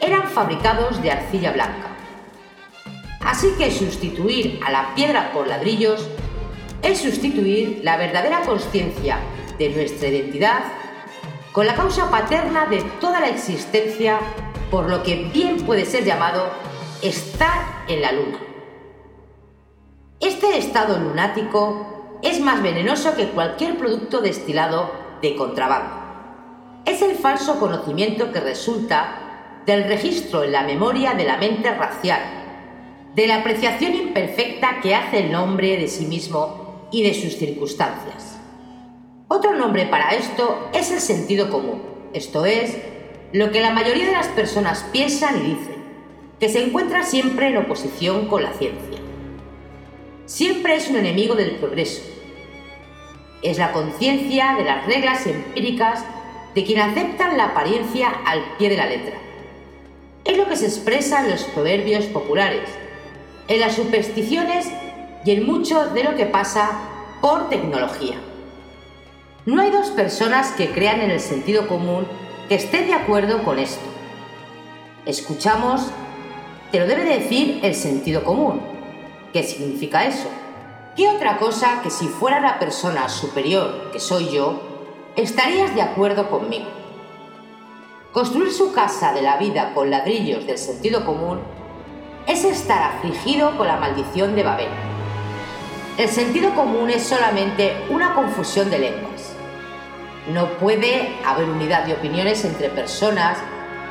eran 0.00 0.28
fabricados 0.28 1.02
de 1.02 1.10
arcilla 1.10 1.52
blanca. 1.52 1.96
Así 3.20 3.48
que 3.58 3.70
sustituir 3.70 4.58
a 4.66 4.70
la 4.70 4.94
piedra 4.94 5.32
por 5.32 5.46
ladrillos 5.46 6.08
es 6.82 6.98
sustituir 7.00 7.80
la 7.84 7.96
verdadera 7.96 8.40
conciencia 8.40 9.18
de 9.58 9.68
nuestra 9.68 10.08
identidad 10.08 10.62
con 11.52 11.66
la 11.66 11.74
causa 11.74 12.10
paterna 12.10 12.66
de 12.66 12.82
toda 13.00 13.20
la 13.20 13.28
existencia, 13.28 14.18
por 14.72 14.88
lo 14.88 15.02
que 15.02 15.16
bien 15.34 15.58
puede 15.66 15.84
ser 15.84 16.02
llamado 16.02 16.46
estar 17.02 17.84
en 17.88 18.00
la 18.00 18.10
luna. 18.10 18.38
Este 20.18 20.56
estado 20.56 20.98
lunático 20.98 22.18
es 22.22 22.40
más 22.40 22.62
venenoso 22.62 23.14
que 23.14 23.28
cualquier 23.28 23.76
producto 23.76 24.22
destilado 24.22 24.90
de 25.20 25.36
contrabando. 25.36 25.92
Es 26.86 27.02
el 27.02 27.16
falso 27.16 27.60
conocimiento 27.60 28.32
que 28.32 28.40
resulta 28.40 29.60
del 29.66 29.84
registro 29.84 30.42
en 30.42 30.52
la 30.52 30.62
memoria 30.62 31.12
de 31.12 31.24
la 31.24 31.36
mente 31.36 31.70
racial, 31.74 32.22
de 33.14 33.26
la 33.26 33.40
apreciación 33.40 33.94
imperfecta 33.94 34.80
que 34.80 34.94
hace 34.94 35.26
el 35.26 35.34
hombre 35.34 35.76
de 35.76 35.86
sí 35.86 36.06
mismo 36.06 36.88
y 36.90 37.02
de 37.02 37.12
sus 37.12 37.36
circunstancias. 37.36 38.38
Otro 39.28 39.54
nombre 39.54 39.84
para 39.84 40.14
esto 40.14 40.70
es 40.72 40.90
el 40.90 41.00
sentido 41.00 41.50
común, 41.50 41.82
esto 42.14 42.46
es, 42.46 42.91
lo 43.32 43.50
que 43.50 43.60
la 43.60 43.70
mayoría 43.70 44.06
de 44.06 44.12
las 44.12 44.28
personas 44.28 44.84
piensan 44.92 45.38
y 45.38 45.54
dicen, 45.54 45.82
que 46.38 46.48
se 46.48 46.62
encuentra 46.62 47.02
siempre 47.02 47.48
en 47.48 47.56
oposición 47.56 48.26
con 48.26 48.42
la 48.42 48.52
ciencia. 48.52 48.98
Siempre 50.26 50.76
es 50.76 50.88
un 50.88 50.96
enemigo 50.96 51.34
del 51.34 51.52
progreso. 51.52 52.02
Es 53.42 53.58
la 53.58 53.72
conciencia 53.72 54.54
de 54.56 54.64
las 54.64 54.86
reglas 54.86 55.26
empíricas 55.26 56.04
de 56.54 56.64
quien 56.64 56.80
aceptan 56.80 57.36
la 57.36 57.46
apariencia 57.46 58.08
al 58.26 58.42
pie 58.58 58.68
de 58.68 58.76
la 58.76 58.86
letra. 58.86 59.16
Es 60.24 60.36
lo 60.36 60.46
que 60.46 60.56
se 60.56 60.66
expresa 60.66 61.24
en 61.24 61.30
los 61.30 61.44
proverbios 61.44 62.04
populares, 62.06 62.68
en 63.48 63.60
las 63.60 63.76
supersticiones 63.76 64.70
y 65.24 65.30
en 65.30 65.46
mucho 65.46 65.86
de 65.86 66.04
lo 66.04 66.16
que 66.16 66.26
pasa 66.26 66.70
por 67.20 67.48
tecnología. 67.48 68.16
No 69.46 69.62
hay 69.62 69.70
dos 69.70 69.88
personas 69.90 70.52
que 70.52 70.70
crean 70.70 71.00
en 71.00 71.10
el 71.10 71.20
sentido 71.20 71.66
común 71.66 72.06
que 72.48 72.54
estén 72.56 72.86
de 72.86 72.94
acuerdo 72.94 73.42
con 73.44 73.58
esto. 73.58 73.84
Escuchamos, 75.06 75.90
te 76.70 76.78
lo 76.78 76.86
debe 76.86 77.04
decir 77.04 77.60
el 77.62 77.74
sentido 77.74 78.24
común. 78.24 78.60
¿Qué 79.32 79.42
significa 79.42 80.04
eso? 80.04 80.28
¿Qué 80.96 81.08
otra 81.08 81.38
cosa 81.38 81.80
que 81.82 81.90
si 81.90 82.06
fuera 82.06 82.40
la 82.40 82.58
persona 82.58 83.08
superior 83.08 83.90
que 83.92 84.00
soy 84.00 84.30
yo, 84.30 84.60
estarías 85.16 85.74
de 85.74 85.82
acuerdo 85.82 86.28
conmigo? 86.28 86.66
Construir 88.12 88.52
su 88.52 88.72
casa 88.72 89.14
de 89.14 89.22
la 89.22 89.38
vida 89.38 89.72
con 89.72 89.90
ladrillos 89.90 90.46
del 90.46 90.58
sentido 90.58 91.06
común 91.06 91.40
es 92.26 92.44
estar 92.44 92.82
afligido 92.82 93.56
con 93.56 93.66
la 93.66 93.78
maldición 93.78 94.36
de 94.36 94.42
Babel. 94.42 94.68
El 95.96 96.08
sentido 96.08 96.54
común 96.54 96.90
es 96.90 97.02
solamente 97.02 97.74
una 97.90 98.14
confusión 98.14 98.70
de 98.70 98.78
lenguas. 98.78 99.11
No 100.28 100.48
puede 100.58 101.16
haber 101.26 101.48
unidad 101.48 101.84
de 101.84 101.94
opiniones 101.94 102.44
entre 102.44 102.68
personas 102.68 103.38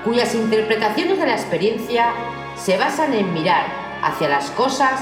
cuyas 0.06 0.34
interpretaciones 0.34 1.20
de 1.20 1.26
la 1.26 1.34
experiencia 1.34 2.14
se 2.56 2.78
basan 2.78 3.14
en 3.14 3.34
mirar 3.34 3.66
hacia 4.02 4.30
las 4.30 4.50
cosas 4.52 5.02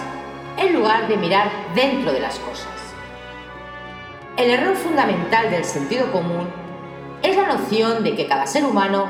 en 0.57 0.73
lugar 0.73 1.07
de 1.07 1.17
mirar 1.17 1.49
dentro 1.75 2.11
de 2.11 2.19
las 2.19 2.39
cosas. 2.39 2.67
El 4.37 4.49
error 4.49 4.75
fundamental 4.75 5.51
del 5.51 5.65
sentido 5.65 6.11
común 6.11 6.47
es 7.21 7.35
la 7.35 7.47
noción 7.47 8.03
de 8.03 8.15
que 8.15 8.27
cada 8.27 8.47
ser 8.47 8.65
humano 8.65 9.07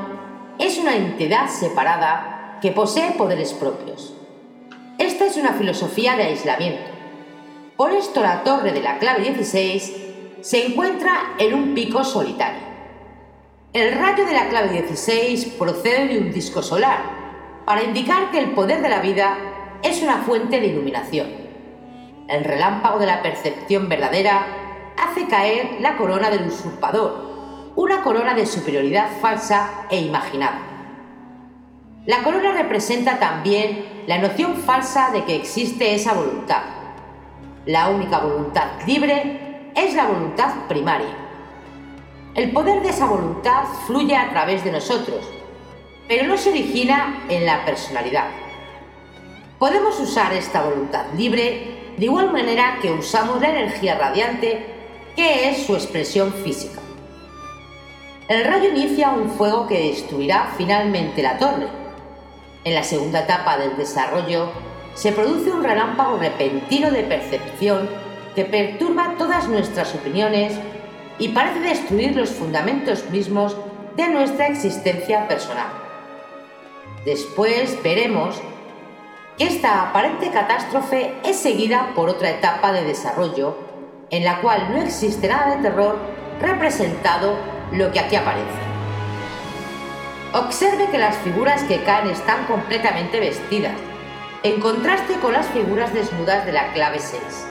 es 0.57 0.77
una 0.77 0.95
entidad 0.95 1.47
separada 1.47 2.57
que 2.61 2.71
posee 2.71 3.11
poderes 3.11 3.53
propios. 3.53 4.13
Esta 4.97 5.25
es 5.25 5.37
una 5.37 5.53
filosofía 5.53 6.17
de 6.17 6.23
aislamiento. 6.23 6.83
Por 7.77 7.91
esto 7.91 8.21
la 8.21 8.43
torre 8.43 8.73
de 8.73 8.81
la 8.81 8.97
clave 8.97 9.21
16 9.21 10.08
se 10.41 10.67
encuentra 10.67 11.33
en 11.37 11.53
un 11.53 11.73
pico 11.73 12.03
solitario. 12.03 12.61
El 13.73 13.93
rayo 13.93 14.25
de 14.25 14.33
la 14.33 14.47
clave 14.49 14.69
16 14.69 15.45
procede 15.57 16.07
de 16.07 16.17
un 16.19 16.31
disco 16.31 16.61
solar, 16.61 17.19
para 17.65 17.83
indicar 17.83 18.31
que 18.31 18.39
el 18.39 18.51
poder 18.51 18.81
de 18.81 18.89
la 18.89 18.99
vida 18.99 19.37
es 19.83 20.01
una 20.01 20.19
fuente 20.19 20.59
de 20.59 20.67
iluminación. 20.67 21.27
El 22.27 22.43
relámpago 22.43 22.99
de 22.99 23.05
la 23.05 23.21
percepción 23.21 23.89
verdadera 23.89 24.47
hace 24.97 25.27
caer 25.27 25.77
la 25.81 25.97
corona 25.97 26.29
del 26.29 26.47
usurpador, 26.47 27.71
una 27.75 28.01
corona 28.01 28.33
de 28.33 28.45
superioridad 28.45 29.09
falsa 29.21 29.85
e 29.89 30.01
imaginada. 30.01 30.61
La 32.05 32.23
corona 32.23 32.53
representa 32.53 33.19
también 33.19 34.03
la 34.07 34.17
noción 34.17 34.55
falsa 34.55 35.11
de 35.11 35.25
que 35.25 35.35
existe 35.35 35.93
esa 35.93 36.13
voluntad, 36.13 36.63
la 37.65 37.89
única 37.89 38.19
voluntad 38.19 38.67
libre 38.87 39.48
es 39.85 39.93
la 39.93 40.07
voluntad 40.07 40.67
primaria. 40.67 41.15
El 42.35 42.51
poder 42.51 42.81
de 42.81 42.89
esa 42.89 43.05
voluntad 43.05 43.63
fluye 43.87 44.15
a 44.15 44.29
través 44.29 44.63
de 44.63 44.71
nosotros, 44.71 45.25
pero 46.07 46.27
no 46.27 46.37
se 46.37 46.49
origina 46.49 47.23
en 47.29 47.45
la 47.45 47.63
personalidad. 47.65 48.27
Podemos 49.57 49.99
usar 49.99 50.33
esta 50.33 50.61
voluntad 50.63 51.05
libre 51.15 51.93
de 51.97 52.05
igual 52.05 52.31
manera 52.31 52.79
que 52.81 52.91
usamos 52.91 53.41
la 53.41 53.49
energía 53.49 53.97
radiante, 53.97 54.65
que 55.15 55.49
es 55.49 55.65
su 55.65 55.75
expresión 55.75 56.33
física. 56.33 56.79
El 58.27 58.45
rayo 58.45 58.69
inicia 58.69 59.09
un 59.09 59.29
fuego 59.31 59.67
que 59.67 59.89
destruirá 59.89 60.53
finalmente 60.57 61.23
la 61.23 61.37
torre. 61.37 61.67
En 62.63 62.75
la 62.75 62.83
segunda 62.83 63.21
etapa 63.21 63.57
del 63.57 63.75
desarrollo 63.75 64.49
se 64.93 65.11
produce 65.11 65.51
un 65.51 65.63
relámpago 65.63 66.17
repentino 66.17 66.91
de 66.91 67.03
percepción 67.03 67.89
que 68.35 68.45
perturba 68.45 69.15
todas 69.17 69.47
nuestras 69.47 69.93
opiniones 69.95 70.53
y 71.17 71.29
parece 71.29 71.59
destruir 71.59 72.15
los 72.15 72.29
fundamentos 72.29 73.09
mismos 73.09 73.55
de 73.95 74.07
nuestra 74.07 74.47
existencia 74.47 75.27
personal. 75.27 75.67
Después 77.05 77.81
veremos 77.83 78.41
que 79.37 79.45
esta 79.45 79.89
aparente 79.89 80.31
catástrofe 80.31 81.13
es 81.23 81.37
seguida 81.37 81.91
por 81.95 82.09
otra 82.09 82.29
etapa 82.29 82.71
de 82.71 82.83
desarrollo 82.83 83.57
en 84.11 84.25
la 84.25 84.41
cual 84.41 84.71
no 84.71 84.81
existe 84.81 85.27
nada 85.27 85.55
de 85.55 85.61
terror 85.61 85.97
representado 86.41 87.35
lo 87.71 87.91
que 87.91 87.99
aquí 87.99 88.15
aparece. 88.15 88.69
Observe 90.33 90.87
que 90.91 90.97
las 90.97 91.15
figuras 91.17 91.63
que 91.63 91.83
caen 91.83 92.09
están 92.09 92.45
completamente 92.45 93.19
vestidas, 93.19 93.75
en 94.43 94.59
contraste 94.59 95.15
con 95.15 95.33
las 95.33 95.47
figuras 95.47 95.93
desnudas 95.93 96.45
de 96.45 96.51
la 96.51 96.71
clave 96.73 96.99
6. 96.99 97.48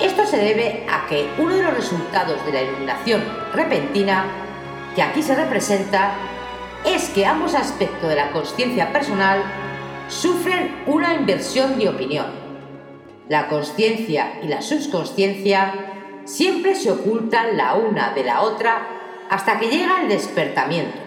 Esto 0.00 0.26
se 0.26 0.38
debe 0.38 0.86
a 0.90 1.06
que 1.06 1.28
uno 1.38 1.54
de 1.56 1.62
los 1.62 1.74
resultados 1.74 2.44
de 2.44 2.52
la 2.52 2.62
iluminación 2.62 3.22
repentina, 3.52 4.24
que 4.94 5.02
aquí 5.02 5.22
se 5.22 5.34
representa, 5.34 6.14
es 6.84 7.10
que 7.10 7.26
ambos 7.26 7.54
aspectos 7.54 8.08
de 8.08 8.16
la 8.16 8.32
conciencia 8.32 8.92
personal 8.92 9.42
sufren 10.08 10.82
una 10.86 11.14
inversión 11.14 11.78
de 11.78 11.88
opinión. 11.88 12.26
La 13.28 13.48
conciencia 13.48 14.40
y 14.42 14.48
la 14.48 14.60
subconsciencia 14.62 15.74
siempre 16.24 16.74
se 16.74 16.90
ocultan 16.90 17.56
la 17.56 17.74
una 17.74 18.12
de 18.12 18.24
la 18.24 18.42
otra 18.42 18.86
hasta 19.30 19.58
que 19.58 19.68
llega 19.68 20.02
el 20.02 20.08
despertamiento. 20.08 20.98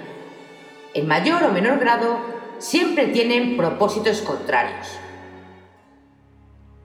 En 0.93 1.07
mayor 1.07 1.43
o 1.43 1.51
menor 1.51 1.79
grado, 1.79 2.17
siempre 2.57 3.07
tienen 3.07 3.57
propósitos 3.57 4.21
contrarios 4.21 4.99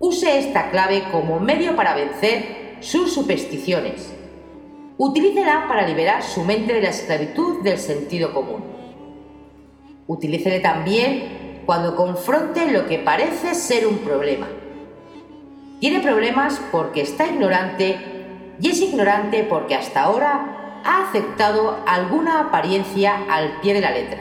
use 0.01 0.39
esta 0.39 0.71
clave 0.71 1.05
como 1.13 1.39
medio 1.39 1.77
para 1.77 1.95
vencer 1.95 2.79
sus 2.81 3.13
supersticiones. 3.13 4.15
utilícela 4.97 5.67
para 5.67 5.87
liberar 5.87 6.23
su 6.23 6.45
mente 6.45 6.75
de 6.75 6.83
la 6.83 6.91
esclavitud 6.91 7.63
del 7.63 7.79
sentido 7.79 8.35
común. 8.35 8.63
Utilícele 10.07 10.61
también 10.61 11.63
cuando 11.65 11.97
confronte 11.97 12.71
lo 12.71 12.87
que 12.87 12.99
parece 12.99 13.55
ser 13.55 13.87
un 13.87 13.99
problema. 13.99 14.47
Tiene 15.81 16.01
problemas 16.01 16.61
porque 16.71 17.01
está 17.01 17.27
ignorante 17.27 17.99
y 18.61 18.69
es 18.69 18.81
ignorante 18.83 19.45
porque 19.45 19.75
hasta 19.75 20.03
ahora 20.03 20.83
ha 20.85 21.09
aceptado 21.09 21.79
alguna 21.87 22.41
apariencia 22.41 23.25
al 23.31 23.61
pie 23.63 23.73
de 23.73 23.81
la 23.81 23.93
letra. 23.93 24.21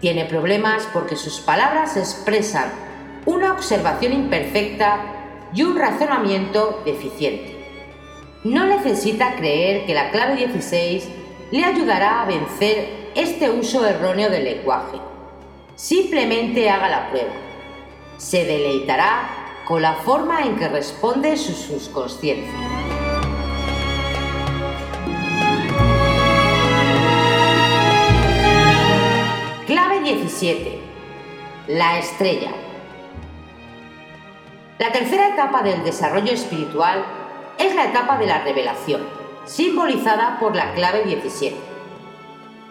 Tiene 0.00 0.24
problemas 0.24 0.88
porque 0.92 1.16
sus 1.16 1.40
palabras 1.40 1.96
expresan 1.96 2.70
una 3.26 3.52
observación 3.52 4.12
imperfecta 4.12 5.00
y 5.54 5.62
un 5.62 5.78
razonamiento 5.78 6.82
deficiente. 6.84 7.56
No 8.44 8.66
necesita 8.66 9.36
creer 9.36 9.86
que 9.86 9.94
la 9.94 10.10
clave 10.10 10.36
16 10.36 11.08
le 11.52 11.64
ayudará 11.64 12.22
a 12.22 12.26
vencer 12.26 13.10
este 13.14 13.50
uso 13.50 13.86
erróneo 13.86 14.30
del 14.30 14.44
lenguaje. 14.44 14.98
Simplemente 15.76 16.68
haga 16.68 16.88
la 16.88 17.10
prueba. 17.10 17.32
Se 18.16 18.44
deleitará 18.44 19.28
con 19.66 19.82
la 19.82 19.94
forma 19.94 20.42
en 20.42 20.56
que 20.56 20.68
responde 20.68 21.36
su 21.36 21.52
subconsciencia. 21.52 22.52
Clave 29.66 30.00
17. 30.00 30.78
La 31.68 31.98
estrella. 31.98 32.61
La 34.82 34.90
tercera 34.90 35.28
etapa 35.28 35.62
del 35.62 35.84
desarrollo 35.84 36.32
espiritual 36.32 37.04
es 37.56 37.72
la 37.76 37.84
etapa 37.84 38.18
de 38.18 38.26
la 38.26 38.40
revelación, 38.40 39.02
simbolizada 39.44 40.40
por 40.40 40.56
la 40.56 40.72
clave 40.72 41.04
17. 41.04 41.56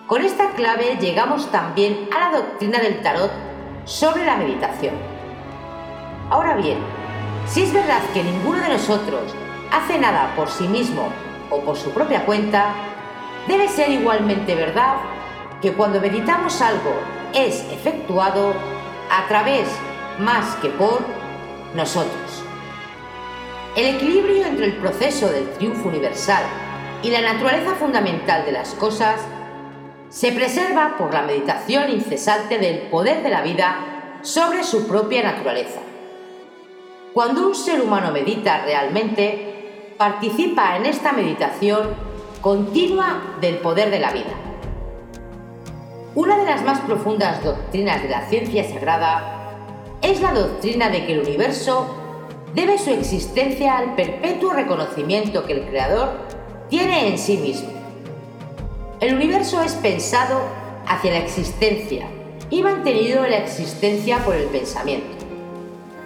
Con 0.08 0.22
esta 0.22 0.50
clave 0.50 0.98
llegamos 1.00 1.50
también 1.52 2.10
a 2.14 2.20
la 2.20 2.38
doctrina 2.40 2.80
del 2.80 3.02
tarot 3.02 3.32
sobre 3.86 4.26
la 4.26 4.36
meditación. 4.36 4.94
Ahora 6.30 6.56
bien, 6.56 6.80
si 7.48 7.64
es 7.64 7.72
verdad 7.72 8.02
que 8.14 8.26
ninguno 8.26 8.60
de 8.60 8.74
nosotros 8.74 9.34
hace 9.72 9.98
nada 9.98 10.34
por 10.36 10.50
sí 10.50 10.68
mismo 10.68 11.08
o 11.50 11.62
por 11.62 11.78
su 11.78 11.92
propia 11.92 12.26
cuenta, 12.26 12.74
debe 13.48 13.70
ser 13.70 13.90
igualmente 13.90 14.54
verdad 14.54 14.96
que 15.62 15.72
cuando 15.72 16.02
meditamos 16.02 16.62
algo 16.62 16.94
es 17.34 17.62
efectuado 17.72 18.52
a 19.10 19.30
través 19.30 19.70
más 20.20 20.58
que 20.58 20.68
por 20.72 21.21
nosotros. 21.76 22.44
El 23.76 23.96
equilibrio 23.96 24.46
entre 24.46 24.66
el 24.66 24.78
proceso 24.78 25.30
del 25.30 25.50
triunfo 25.52 25.88
universal 25.88 26.44
y 27.04 27.10
la 27.10 27.22
naturaleza 27.22 27.76
fundamental 27.76 28.46
de 28.46 28.52
las 28.52 28.74
cosas 28.74 29.22
se 30.10 30.34
preserva 30.34 30.96
por 30.98 31.14
la 31.14 31.22
meditación 31.22 31.90
incesante 31.90 32.60
del 32.60 32.90
poder 32.90 33.24
de 33.24 33.30
la 33.30 33.42
vida 33.42 34.20
sobre 34.22 34.64
su 34.64 34.88
propia 34.88 35.24
naturaleza. 35.24 35.80
Cuando 37.14 37.48
un 37.48 37.56
ser 37.56 37.82
humano 37.82 38.12
medita 38.12 38.64
realmente, 38.66 39.94
participa 39.98 40.76
en 40.76 40.86
esta 40.86 41.14
meditación 41.14 41.96
continua 42.42 43.38
del 43.40 43.56
poder 43.60 43.90
de 43.90 44.00
la 44.00 44.12
vida. 44.12 44.34
Una 46.14 46.38
de 46.38 46.46
las 46.46 46.64
más 46.64 46.82
profundas 46.82 47.42
doctrinas 47.42 48.04
de 48.04 48.10
la 48.10 48.28
ciencia 48.28 48.66
sagrada 48.66 49.41
es 50.02 50.22
la 50.22 50.34
doctrina 50.34 50.90
de 50.90 51.06
que 51.06 51.14
el 51.14 51.22
universo 51.22 51.96
debe 52.56 52.78
su 52.78 52.90
existencia 52.90 53.78
al 53.78 53.96
perpetuo 53.96 54.52
reconocimiento 54.52 55.46
que 55.46 55.54
el 55.54 55.68
Creador 55.68 56.10
tiene 56.70 57.08
en 57.08 57.18
sí 57.18 57.38
mismo. 57.38 57.70
El 59.00 59.16
universo 59.16 59.62
es 59.62 59.74
pensado 59.74 60.42
hacia 60.88 61.12
la 61.12 61.20
existencia 61.20 62.08
y 62.50 62.62
mantenido 62.62 63.24
en 63.24 63.32
la 63.32 63.38
existencia 63.38 64.18
por 64.20 64.36
el 64.36 64.46
pensamiento. 64.46 65.18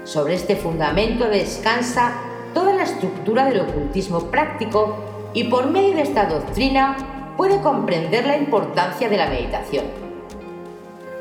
Sobre 0.04 0.36
este 0.36 0.56
fundamento 0.56 1.28
descansa 1.28 2.14
toda 2.54 2.74
la 2.74 2.84
estructura 2.84 3.46
del 3.46 3.62
ocultismo 3.62 4.22
práctico 4.32 4.98
y 5.34 5.46
por 5.46 5.68
medio 5.72 5.96
de 5.96 6.04
esta 6.04 6.26
doctrina 6.26 6.96
puede 7.38 7.60
comprender 7.62 8.26
la 8.26 8.38
importancia 8.38 9.10
de 9.10 9.18
la 9.18 9.28
meditación. 9.28 9.86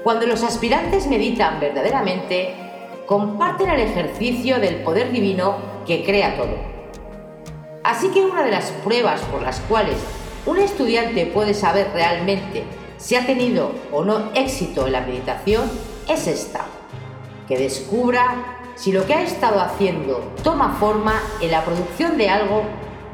Cuando 0.05 0.27
los 0.27 0.43
aspirantes 0.43 1.07
meditan 1.07 1.59
verdaderamente, 1.61 2.64
comparten 3.07 3.71
el 3.71 3.81
ejercicio 3.81 4.59
del 4.61 4.77
poder 4.77 5.13
divino 5.13 5.57
que 5.87 6.05
crea 6.05 6.37
todo. 6.37 6.57
Así 7.83 8.09
que 8.09 8.25
una 8.25 8.43
de 8.43 8.51
las 8.51 8.71
pruebas 8.71 9.21
por 9.23 9.43
las 9.43 9.61
cuales 9.61 9.97
un 10.47 10.59
estudiante 10.59 11.27
puede 11.27 11.55
saber 11.55 11.91
realmente 11.93 12.65
si 12.97 13.17
ha 13.17 13.27
tenido 13.27 13.73
o 13.93 14.05
no 14.05 14.31
éxito 14.35 14.87
en 14.87 14.93
la 14.93 15.03
meditación 15.03 15.71
es 16.09 16.27
esta, 16.27 16.67
que 17.47 17.59
descubra 17.59 18.61
si 18.75 18.93
lo 18.93 19.07
que 19.07 19.15
ha 19.15 19.23
estado 19.23 19.61
haciendo 19.61 20.33
toma 20.43 20.77
forma 20.81 21.21
en 21.41 21.51
la 21.51 21.65
producción 21.65 22.17
de 22.17 22.31
algo 22.31 22.63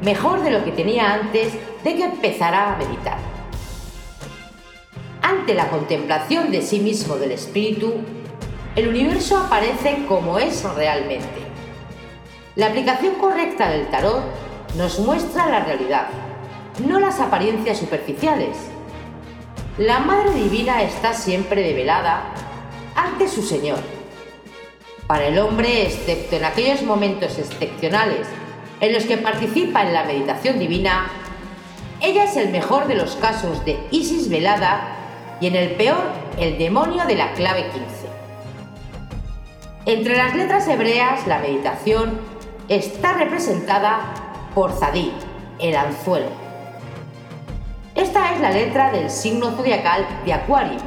mejor 0.01 0.41
de 0.41 0.51
lo 0.51 0.63
que 0.63 0.71
tenía 0.71 1.13
antes 1.13 1.53
de 1.83 1.95
que 1.95 2.03
empezara 2.03 2.73
a 2.73 2.77
meditar. 2.77 3.17
Ante 5.21 5.53
la 5.53 5.69
contemplación 5.69 6.51
de 6.51 6.61
sí 6.61 6.79
mismo 6.79 7.17
del 7.17 7.31
espíritu, 7.31 7.93
el 8.75 8.87
universo 8.87 9.37
aparece 9.37 10.05
como 10.07 10.39
es 10.39 10.63
realmente. 10.63 11.41
La 12.55 12.67
aplicación 12.67 13.15
correcta 13.15 13.69
del 13.69 13.87
tarot 13.87 14.23
nos 14.77 14.99
muestra 14.99 15.49
la 15.49 15.59
realidad, 15.59 16.07
no 16.87 16.99
las 16.99 17.19
apariencias 17.19 17.79
superficiales. 17.79 18.57
La 19.77 19.99
Madre 19.99 20.33
Divina 20.33 20.81
está 20.83 21.13
siempre 21.13 21.63
develada 21.63 22.33
ante 22.95 23.27
su 23.27 23.41
Señor. 23.41 23.79
Para 25.05 25.27
el 25.27 25.39
hombre, 25.39 25.83
excepto 25.83 26.37
en 26.37 26.45
aquellos 26.45 26.83
momentos 26.83 27.37
excepcionales 27.37 28.27
en 28.79 28.93
los 28.93 29.03
que 29.03 29.17
participa 29.17 29.83
en 29.83 29.93
la 29.93 30.05
meditación 30.05 30.59
divina, 30.59 31.07
ella 31.99 32.23
es 32.23 32.37
el 32.37 32.49
mejor 32.49 32.87
de 32.87 32.95
los 32.95 33.15
casos 33.17 33.65
de 33.65 33.77
Isis 33.91 34.29
velada 34.29 34.95
y 35.41 35.47
en 35.47 35.55
el 35.55 35.71
peor 35.71 36.03
el 36.39 36.57
demonio 36.57 37.05
de 37.05 37.15
la 37.15 37.33
clave 37.33 37.69
15. 37.71 38.00
Entre 39.87 40.15
las 40.15 40.35
letras 40.35 40.67
hebreas, 40.67 41.25
la 41.25 41.39
meditación 41.39 42.19
está 42.69 43.13
representada 43.13 44.13
por 44.53 44.73
Zadí, 44.73 45.11
el 45.57 45.75
anzuelo. 45.75 46.27
Esta 47.95 48.35
es 48.35 48.41
la 48.41 48.51
letra 48.51 48.91
del 48.91 49.09
signo 49.09 49.49
zodiacal 49.53 50.05
de 50.23 50.33
Acuario, 50.33 50.77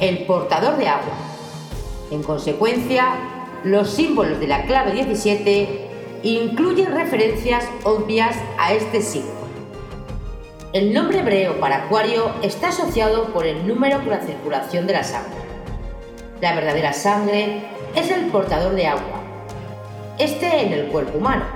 el 0.00 0.26
portador 0.26 0.76
de 0.76 0.86
agua. 0.86 1.12
En 2.12 2.22
consecuencia, 2.22 3.14
los 3.64 3.90
símbolos 3.90 4.38
de 4.38 4.46
la 4.46 4.62
clave 4.62 4.92
17 4.92 6.20
incluyen 6.22 6.94
referencias 6.94 7.64
obvias 7.82 8.36
a 8.60 8.74
este 8.74 9.02
signo. 9.02 9.34
El 10.72 10.94
nombre 10.94 11.18
hebreo 11.18 11.58
para 11.58 11.86
Acuario 11.86 12.30
está 12.42 12.68
asociado 12.68 13.32
por 13.32 13.44
el 13.44 13.66
número 13.66 13.98
con 13.98 14.10
la 14.10 14.20
circulación 14.20 14.86
de 14.86 14.92
la 14.92 15.02
sangre. 15.02 15.34
La 16.40 16.54
verdadera 16.54 16.92
sangre 16.92 17.75
es 17.96 18.10
el 18.10 18.26
portador 18.26 18.74
de 18.74 18.86
agua, 18.86 19.22
este 20.18 20.66
en 20.66 20.72
el 20.74 20.86
cuerpo 20.88 21.16
humano. 21.16 21.46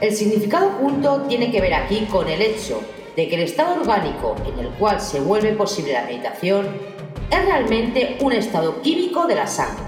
El 0.00 0.14
significado 0.14 0.68
oculto 0.68 1.22
tiene 1.22 1.50
que 1.50 1.60
ver 1.60 1.74
aquí 1.74 2.06
con 2.10 2.28
el 2.28 2.40
hecho 2.40 2.80
de 3.16 3.28
que 3.28 3.34
el 3.34 3.42
estado 3.42 3.80
orgánico 3.80 4.36
en 4.46 4.60
el 4.60 4.68
cual 4.70 5.00
se 5.00 5.20
vuelve 5.20 5.52
posible 5.52 5.92
la 5.92 6.04
meditación 6.04 6.68
es 7.30 7.44
realmente 7.44 8.16
un 8.20 8.32
estado 8.32 8.80
químico 8.80 9.26
de 9.26 9.34
la 9.34 9.48
sangre. 9.48 9.84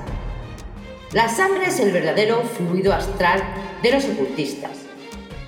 La 1.13 1.29
sangre 1.29 1.67
es 1.67 1.79
el 1.79 1.93
verdadero 1.93 2.43
fluido 2.43 2.93
astral 2.93 3.41
de 3.83 3.93
los 3.93 4.05
ocultistas, 4.05 4.79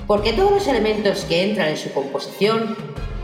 porque 0.07 0.33
todos 0.33 0.53
los 0.53 0.69
elementos 0.69 1.25
que 1.25 1.43
entran 1.43 1.71
en 1.71 1.77
su 1.77 1.93
composición 1.93 2.77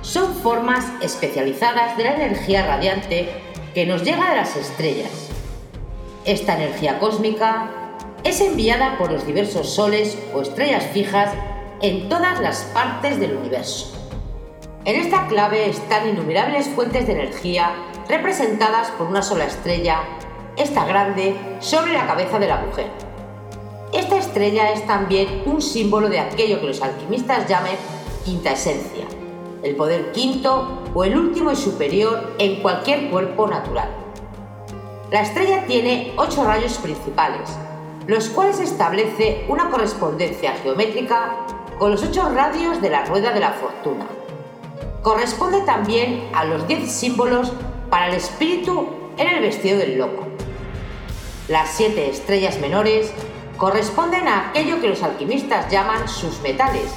son 0.02 0.34
formas 0.34 0.86
especializadas 1.02 1.96
de 1.96 2.04
la 2.04 2.16
energía 2.16 2.66
radiante 2.66 3.28
que 3.74 3.86
nos 3.86 4.02
llega 4.02 4.30
de 4.30 4.36
las 4.36 4.56
estrellas 4.56 5.29
esta 6.24 6.56
energía 6.56 6.98
cósmica 6.98 7.70
es 8.24 8.40
enviada 8.40 8.98
por 8.98 9.10
los 9.10 9.26
diversos 9.26 9.70
soles 9.70 10.18
o 10.34 10.42
estrellas 10.42 10.84
fijas 10.92 11.32
en 11.80 12.08
todas 12.08 12.40
las 12.40 12.62
partes 12.74 13.18
del 13.18 13.36
universo. 13.36 13.96
En 14.84 14.96
esta 14.96 15.26
clave 15.28 15.68
están 15.68 16.08
innumerables 16.08 16.68
fuentes 16.68 17.06
de 17.06 17.14
energía 17.14 17.72
representadas 18.08 18.90
por 18.92 19.06
una 19.06 19.22
sola 19.22 19.46
estrella, 19.46 20.02
esta 20.56 20.84
grande, 20.84 21.34
sobre 21.60 21.92
la 21.92 22.06
cabeza 22.06 22.38
de 22.38 22.48
la 22.48 22.58
mujer. 22.58 22.86
Esta 23.92 24.18
estrella 24.18 24.72
es 24.72 24.86
también 24.86 25.42
un 25.46 25.62
símbolo 25.62 26.08
de 26.08 26.20
aquello 26.20 26.60
que 26.60 26.66
los 26.66 26.82
alquimistas 26.82 27.48
llaman 27.48 27.72
quinta 28.24 28.52
esencia, 28.52 29.06
el 29.62 29.74
poder 29.74 30.12
quinto 30.12 30.82
o 30.94 31.04
el 31.04 31.16
último 31.16 31.50
y 31.50 31.56
superior 31.56 32.34
en 32.38 32.60
cualquier 32.60 33.10
cuerpo 33.10 33.46
natural. 33.46 33.99
La 35.10 35.22
estrella 35.22 35.64
tiene 35.66 36.12
ocho 36.16 36.44
rayos 36.44 36.78
principales, 36.78 37.50
los 38.06 38.28
cuales 38.28 38.60
establece 38.60 39.44
una 39.48 39.68
correspondencia 39.68 40.52
geométrica 40.62 41.36
con 41.80 41.90
los 41.90 42.04
ocho 42.04 42.28
radios 42.32 42.80
de 42.80 42.90
la 42.90 43.04
rueda 43.06 43.32
de 43.32 43.40
la 43.40 43.50
fortuna. 43.50 44.06
Corresponde 45.02 45.62
también 45.62 46.28
a 46.32 46.44
los 46.44 46.68
diez 46.68 46.92
símbolos 46.92 47.52
para 47.90 48.06
el 48.06 48.14
espíritu 48.14 48.88
en 49.16 49.26
el 49.26 49.40
vestido 49.40 49.78
del 49.78 49.98
loco. 49.98 50.28
Las 51.48 51.70
siete 51.70 52.08
estrellas 52.08 52.60
menores 52.60 53.10
corresponden 53.56 54.28
a 54.28 54.50
aquello 54.50 54.80
que 54.80 54.90
los 54.90 55.02
alquimistas 55.02 55.68
llaman 55.72 56.08
sus 56.08 56.40
metales, 56.40 56.88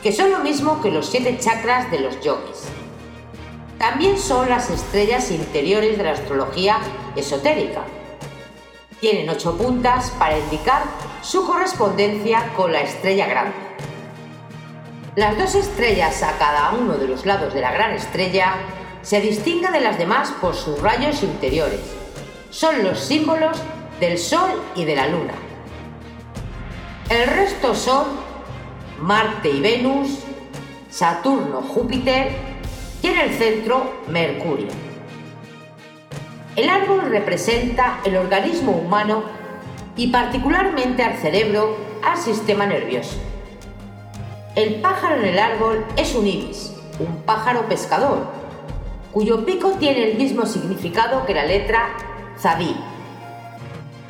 que 0.00 0.12
son 0.12 0.30
lo 0.30 0.38
mismo 0.38 0.80
que 0.80 0.92
los 0.92 1.06
siete 1.06 1.36
chakras 1.40 1.90
de 1.90 1.98
los 1.98 2.20
yogis. 2.20 2.68
También 3.78 4.18
son 4.18 4.48
las 4.48 4.70
estrellas 4.70 5.30
interiores 5.30 5.96
de 5.96 6.02
la 6.02 6.12
astrología 6.12 6.78
esotérica. 7.14 7.82
Tienen 9.00 9.30
ocho 9.30 9.56
puntas 9.56 10.10
para 10.18 10.36
indicar 10.36 10.82
su 11.22 11.46
correspondencia 11.46 12.52
con 12.56 12.72
la 12.72 12.80
estrella 12.80 13.28
grande. 13.28 13.54
Las 15.14 15.38
dos 15.38 15.54
estrellas 15.54 16.22
a 16.24 16.36
cada 16.38 16.72
uno 16.72 16.94
de 16.94 17.06
los 17.06 17.24
lados 17.24 17.54
de 17.54 17.60
la 17.60 17.72
gran 17.72 17.92
estrella 17.92 18.56
se 19.02 19.20
distinguen 19.20 19.72
de 19.72 19.80
las 19.80 19.96
demás 19.96 20.32
por 20.40 20.56
sus 20.56 20.80
rayos 20.80 21.22
interiores. 21.22 21.80
Son 22.50 22.82
los 22.82 22.98
símbolos 22.98 23.58
del 24.00 24.18
Sol 24.18 24.50
y 24.74 24.84
de 24.84 24.96
la 24.96 25.06
Luna. 25.06 25.34
El 27.08 27.28
resto 27.28 27.76
son 27.76 28.06
Marte 29.00 29.50
y 29.50 29.60
Venus, 29.60 30.18
Saturno, 30.90 31.62
Júpiter 31.62 32.47
en 33.08 33.20
el 33.20 33.30
centro 33.34 34.02
Mercurio. 34.08 34.68
El 36.56 36.68
árbol 36.68 37.02
representa 37.10 38.00
el 38.04 38.16
organismo 38.16 38.72
humano 38.72 39.22
y 39.96 40.08
particularmente 40.08 41.02
al 41.02 41.16
cerebro, 41.16 41.76
al 42.04 42.16
sistema 42.16 42.66
nervioso. 42.66 43.16
El 44.54 44.76
pájaro 44.76 45.16
en 45.16 45.26
el 45.26 45.38
árbol 45.38 45.84
es 45.96 46.14
un 46.14 46.26
ibis, 46.26 46.72
un 46.98 47.22
pájaro 47.22 47.68
pescador, 47.68 48.26
cuyo 49.12 49.44
pico 49.44 49.72
tiene 49.78 50.10
el 50.10 50.18
mismo 50.18 50.46
significado 50.46 51.24
que 51.26 51.34
la 51.34 51.44
letra 51.44 51.90
Zadí. 52.38 52.76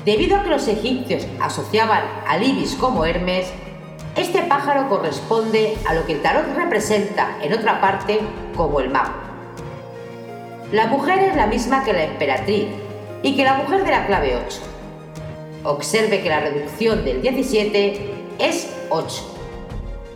Debido 0.05 0.37
a 0.37 0.43
que 0.43 0.51
los 0.51 0.67
egipcios 0.69 1.27
asociaban 1.41 2.03
al 2.27 2.43
ibis 2.43 2.75
como 2.75 3.05
Hermes, 3.05 3.53
este 4.19 4.43
pájaro 4.43 4.89
corresponde 4.89 5.77
a 5.87 5.95
lo 5.95 6.05
que 6.05 6.15
el 6.15 6.23
tarot 6.23 6.57
representa 6.57 7.39
en 7.41 7.53
otra 7.53 7.81
parte 7.81 8.21
como 8.57 8.81
el 8.81 8.91
mago. 8.91 9.15
La 10.73 10.87
mujer 10.87 11.21
es 11.21 11.37
la 11.37 11.47
misma 11.47 11.85
que 11.85 11.93
la 11.93 12.03
emperatriz 12.05 12.67
y 13.23 13.37
que 13.37 13.45
la 13.45 13.55
mujer 13.55 13.85
de 13.85 13.91
la 13.93 14.07
clave 14.07 14.37
8. 14.45 14.59
Observe 15.65 16.21
que 16.21 16.29
la 16.29 16.41
reducción 16.41 17.05
del 17.05 17.23
17 17.23 18.15
es 18.41 18.75
8. 18.91 19.35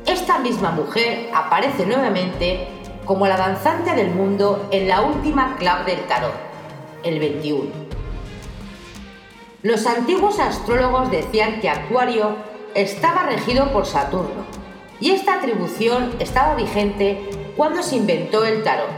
Esta 0.07 0.38
misma 0.41 0.73
mujer 0.73 1.31
aparece 1.33 1.87
nuevamente 1.87 2.67
como 3.05 3.27
la 3.27 3.37
danzante 3.37 3.95
del 3.95 4.11
mundo 4.11 4.69
en 4.73 4.88
la 4.88 5.03
última 5.03 5.57
clave 5.57 5.95
del 5.95 6.05
tarot, 6.07 6.35
el 7.05 7.21
21. 7.21 7.71
Los 9.62 9.87
antiguos 9.87 10.41
astrólogos 10.41 11.11
decían 11.12 11.61
que 11.61 11.69
Acuario 11.69 12.52
estaba 12.74 13.24
regido 13.24 13.72
por 13.72 13.87
Saturno 13.87 14.44
y 15.00 15.11
esta 15.11 15.35
atribución 15.35 16.12
estaba 16.18 16.54
vigente 16.54 17.28
cuando 17.56 17.82
se 17.82 17.96
inventó 17.96 18.44
el 18.44 18.62
tarot. 18.62 18.90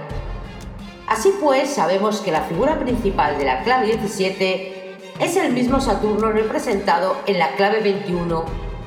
Así 1.06 1.32
pues, 1.40 1.70
sabemos 1.70 2.20
que 2.20 2.32
la 2.32 2.42
figura 2.42 2.78
principal 2.78 3.38
de 3.38 3.44
la 3.44 3.62
clave 3.62 3.86
17 3.86 4.96
es 5.18 5.36
el 5.36 5.52
mismo 5.52 5.80
Saturno 5.80 6.30
representado 6.30 7.16
en 7.26 7.38
la 7.38 7.54
clave 7.56 7.80
21 7.80 8.44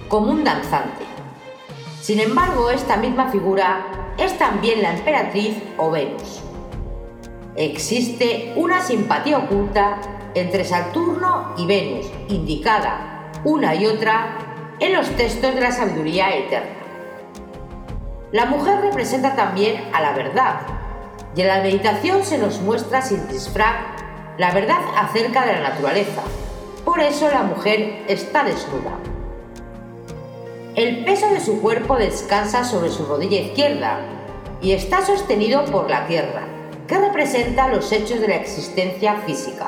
como 0.08 0.32
un 0.32 0.43
danzante. 0.43 1.06
Sin 2.02 2.19
embargo, 2.19 2.69
esta 2.69 2.97
misma 2.97 3.30
figura 3.32 4.13
es 4.17 4.38
también 4.38 4.82
la 4.82 4.93
emperatriz 4.93 5.58
o 5.78 5.91
Venus. 5.91 6.41
Existe 7.56 8.54
una 8.56 8.82
simpatía 8.82 9.39
oculta 9.39 10.00
entre 10.34 10.63
Saturno 10.63 11.54
y 11.58 11.65
Venus, 11.65 12.06
indicada 12.30 13.32
una 13.43 13.76
y 13.76 13.86
otra 13.86 14.47
en 14.80 14.94
los 14.94 15.10
textos 15.12 15.56
de 15.56 15.62
la 15.62 15.72
sabiduría 15.72 16.36
eterna. 16.36 16.70
La 18.32 18.46
mujer 18.46 18.82
representa 18.82 19.36
también 19.36 19.84
a 19.94 20.02
la 20.02 20.13
verdad, 20.13 20.62
y 21.36 21.42
en 21.42 21.48
la 21.48 21.62
meditación 21.62 22.24
se 22.24 22.38
nos 22.38 22.62
muestra 22.62 23.02
sin 23.02 23.28
disfraz 23.28 23.76
la 24.38 24.52
verdad 24.52 24.80
acerca 24.96 25.46
de 25.46 25.54
la 25.54 25.70
naturaleza. 25.70 26.22
Por 26.86 27.00
eso 27.00 27.30
la 27.30 27.44
mujer 27.44 28.04
está 28.08 28.44
desnuda. 28.44 28.98
El 30.76 31.06
peso 31.06 31.28
de 31.30 31.40
su 31.40 31.60
cuerpo 31.62 31.96
descansa 31.96 32.63
sobre 32.63 32.90
su 32.90 33.06
rodilla 33.06 33.40
izquierda 33.40 34.00
y 34.62 34.74
está 34.74 35.06
sostenido 35.06 35.66
por 35.66 35.90
la 35.90 36.06
tierra, 36.06 36.44
que 36.88 36.98
representa 36.98 37.68
los 37.68 37.92
hechos 37.92 38.20
de 38.20 38.28
la 38.28 38.36
existencia 38.36 39.16
física. 39.26 39.68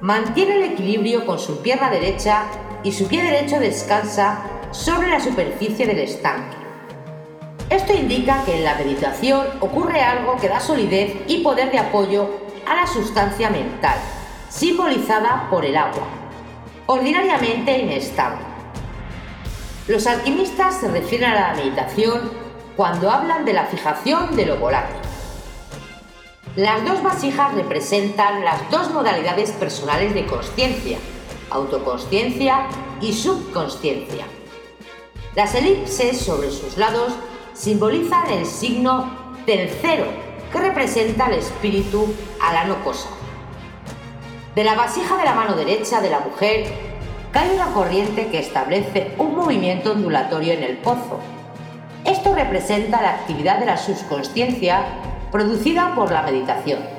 Mantiene 0.00 0.56
el 0.56 0.72
equilibrio 0.72 1.26
con 1.26 1.38
su 1.38 1.60
pierna 1.62 1.90
derecha 1.90 2.44
y 2.88 2.92
su 2.92 3.06
pie 3.06 3.22
derecho 3.22 3.60
descansa 3.60 4.38
sobre 4.70 5.08
la 5.08 5.20
superficie 5.20 5.86
del 5.86 5.98
estanque. 5.98 6.56
Esto 7.68 7.92
indica 7.92 8.42
que 8.46 8.56
en 8.56 8.64
la 8.64 8.76
meditación 8.76 9.46
ocurre 9.60 10.00
algo 10.00 10.38
que 10.38 10.48
da 10.48 10.58
solidez 10.58 11.14
y 11.26 11.42
poder 11.42 11.70
de 11.70 11.80
apoyo 11.80 12.30
a 12.66 12.76
la 12.76 12.86
sustancia 12.86 13.50
mental, 13.50 13.98
simbolizada 14.48 15.48
por 15.50 15.66
el 15.66 15.76
agua, 15.76 16.08
ordinariamente 16.86 17.76
inestable. 17.76 18.40
Los 19.86 20.06
alquimistas 20.06 20.80
se 20.80 20.88
refieren 20.88 21.28
a 21.28 21.52
la 21.52 21.54
meditación 21.56 22.32
cuando 22.74 23.10
hablan 23.10 23.44
de 23.44 23.52
la 23.52 23.66
fijación 23.66 24.34
de 24.34 24.46
lo 24.46 24.56
volátil. 24.56 24.96
Las 26.56 26.82
dos 26.86 27.02
vasijas 27.02 27.52
representan 27.52 28.46
las 28.46 28.70
dos 28.70 28.90
modalidades 28.94 29.50
personales 29.52 30.14
de 30.14 30.24
conciencia, 30.24 30.96
autoconsciencia 31.50 32.66
y 33.00 33.12
subconsciencia. 33.12 34.26
Las 35.34 35.54
elipses 35.54 36.18
sobre 36.18 36.50
sus 36.50 36.76
lados 36.76 37.12
simbolizan 37.54 38.30
el 38.30 38.46
signo 38.46 39.10
del 39.46 39.70
cero, 39.80 40.06
que 40.52 40.58
representa 40.58 41.26
al 41.26 41.34
espíritu 41.34 42.06
a 42.40 42.52
la 42.52 42.64
no 42.64 42.82
cosa. 42.82 43.08
De 44.54 44.64
la 44.64 44.74
vasija 44.74 45.16
de 45.16 45.24
la 45.24 45.34
mano 45.34 45.54
derecha 45.54 46.00
de 46.00 46.10
la 46.10 46.20
mujer 46.20 46.66
cae 47.32 47.54
una 47.54 47.72
corriente 47.72 48.28
que 48.28 48.38
establece 48.38 49.14
un 49.18 49.36
movimiento 49.36 49.92
ondulatorio 49.92 50.54
en 50.54 50.62
el 50.62 50.78
pozo. 50.78 51.20
Esto 52.04 52.34
representa 52.34 53.02
la 53.02 53.10
actividad 53.10 53.58
de 53.58 53.66
la 53.66 53.76
subconsciencia 53.76 54.84
producida 55.30 55.94
por 55.94 56.10
la 56.10 56.22
meditación. 56.22 56.97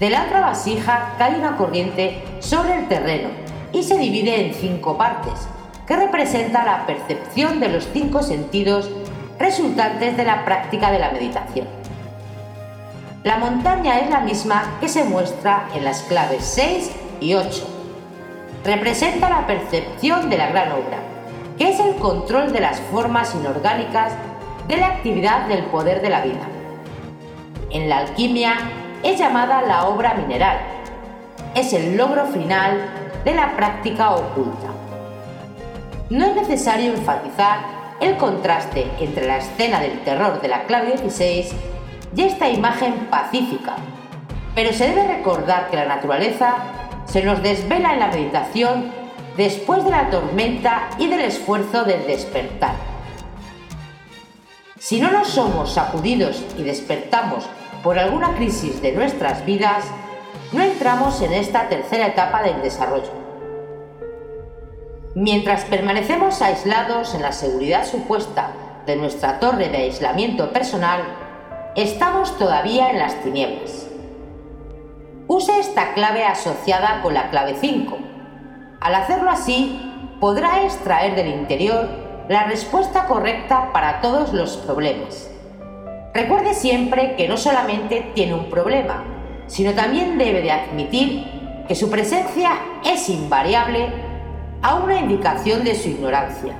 De 0.00 0.08
la 0.08 0.24
otra 0.24 0.40
vasija 0.40 1.14
cae 1.18 1.38
una 1.38 1.58
corriente 1.58 2.22
sobre 2.38 2.74
el 2.78 2.88
terreno 2.88 3.28
y 3.70 3.82
se 3.82 3.98
divide 3.98 4.46
en 4.46 4.54
cinco 4.54 4.96
partes, 4.96 5.46
que 5.86 5.94
representa 5.94 6.64
la 6.64 6.86
percepción 6.86 7.60
de 7.60 7.68
los 7.68 7.86
cinco 7.92 8.22
sentidos 8.22 8.90
resultantes 9.38 10.16
de 10.16 10.24
la 10.24 10.46
práctica 10.46 10.90
de 10.90 11.00
la 11.00 11.10
meditación. 11.10 11.68
La 13.24 13.36
montaña 13.36 13.98
es 13.98 14.08
la 14.08 14.20
misma 14.20 14.78
que 14.80 14.88
se 14.88 15.04
muestra 15.04 15.68
en 15.74 15.84
las 15.84 16.00
claves 16.04 16.46
6 16.46 16.90
y 17.20 17.34
8. 17.34 17.68
Representa 18.64 19.28
la 19.28 19.46
percepción 19.46 20.30
de 20.30 20.38
la 20.38 20.48
gran 20.48 20.72
obra, 20.72 20.96
que 21.58 21.68
es 21.68 21.78
el 21.78 21.96
control 21.96 22.54
de 22.54 22.60
las 22.60 22.80
formas 22.90 23.34
inorgánicas 23.34 24.14
de 24.66 24.78
la 24.78 24.86
actividad 24.86 25.46
del 25.46 25.64
poder 25.64 26.00
de 26.00 26.08
la 26.08 26.22
vida. 26.22 26.48
En 27.68 27.90
la 27.90 27.98
alquimia, 27.98 28.54
es 29.02 29.18
llamada 29.18 29.62
la 29.62 29.86
obra 29.88 30.14
mineral. 30.14 30.58
Es 31.54 31.72
el 31.72 31.96
logro 31.96 32.26
final 32.26 32.78
de 33.24 33.34
la 33.34 33.56
práctica 33.56 34.10
oculta. 34.10 34.68
No 36.10 36.26
es 36.26 36.34
necesario 36.34 36.92
enfatizar 36.92 37.60
el 38.00 38.16
contraste 38.16 38.90
entre 38.98 39.26
la 39.26 39.38
escena 39.38 39.80
del 39.80 40.00
terror 40.00 40.40
de 40.40 40.48
la 40.48 40.64
clave 40.64 40.92
16 40.92 41.52
y 42.16 42.22
esta 42.22 42.48
imagen 42.48 43.06
pacífica, 43.10 43.76
pero 44.54 44.72
se 44.72 44.88
debe 44.88 45.06
recordar 45.06 45.70
que 45.70 45.76
la 45.76 45.86
naturaleza 45.86 46.56
se 47.06 47.22
nos 47.22 47.42
desvela 47.42 47.92
en 47.92 48.00
la 48.00 48.08
meditación 48.08 48.90
después 49.36 49.84
de 49.84 49.90
la 49.90 50.10
tormenta 50.10 50.88
y 50.98 51.06
del 51.06 51.20
esfuerzo 51.20 51.84
del 51.84 52.06
despertar. 52.06 52.74
Si 54.78 55.00
no 55.00 55.10
nos 55.10 55.28
somos 55.28 55.74
sacudidos 55.74 56.42
y 56.58 56.62
despertamos 56.62 57.44
por 57.82 57.98
alguna 57.98 58.34
crisis 58.34 58.82
de 58.82 58.92
nuestras 58.92 59.44
vidas, 59.44 59.84
no 60.52 60.62
entramos 60.62 61.20
en 61.22 61.32
esta 61.32 61.68
tercera 61.68 62.08
etapa 62.08 62.42
del 62.42 62.60
desarrollo. 62.62 63.10
Mientras 65.14 65.64
permanecemos 65.64 66.42
aislados 66.42 67.14
en 67.14 67.22
la 67.22 67.32
seguridad 67.32 67.86
supuesta 67.86 68.52
de 68.86 68.96
nuestra 68.96 69.40
torre 69.40 69.68
de 69.68 69.78
aislamiento 69.78 70.52
personal, 70.52 71.02
estamos 71.74 72.36
todavía 72.38 72.90
en 72.90 72.98
las 72.98 73.14
tinieblas. 73.22 73.86
Use 75.26 75.58
esta 75.58 75.94
clave 75.94 76.24
asociada 76.24 77.00
con 77.02 77.14
la 77.14 77.30
clave 77.30 77.56
5. 77.60 77.96
Al 78.80 78.94
hacerlo 78.94 79.30
así, 79.30 79.80
podrá 80.20 80.64
extraer 80.64 81.14
del 81.14 81.28
interior 81.28 81.88
la 82.28 82.44
respuesta 82.44 83.06
correcta 83.06 83.70
para 83.72 84.00
todos 84.00 84.32
los 84.32 84.56
problemas. 84.56 85.29
Recuerde 86.12 86.54
siempre 86.54 87.14
que 87.16 87.28
no 87.28 87.36
solamente 87.36 88.10
tiene 88.14 88.34
un 88.34 88.50
problema, 88.50 89.04
sino 89.46 89.72
también 89.74 90.18
debe 90.18 90.42
de 90.42 90.50
admitir 90.50 91.24
que 91.68 91.76
su 91.76 91.88
presencia 91.88 92.50
es 92.84 93.08
invariable 93.08 93.86
a 94.60 94.74
una 94.74 94.98
indicación 94.98 95.62
de 95.62 95.76
su 95.76 95.88
ignorancia. 95.88 96.54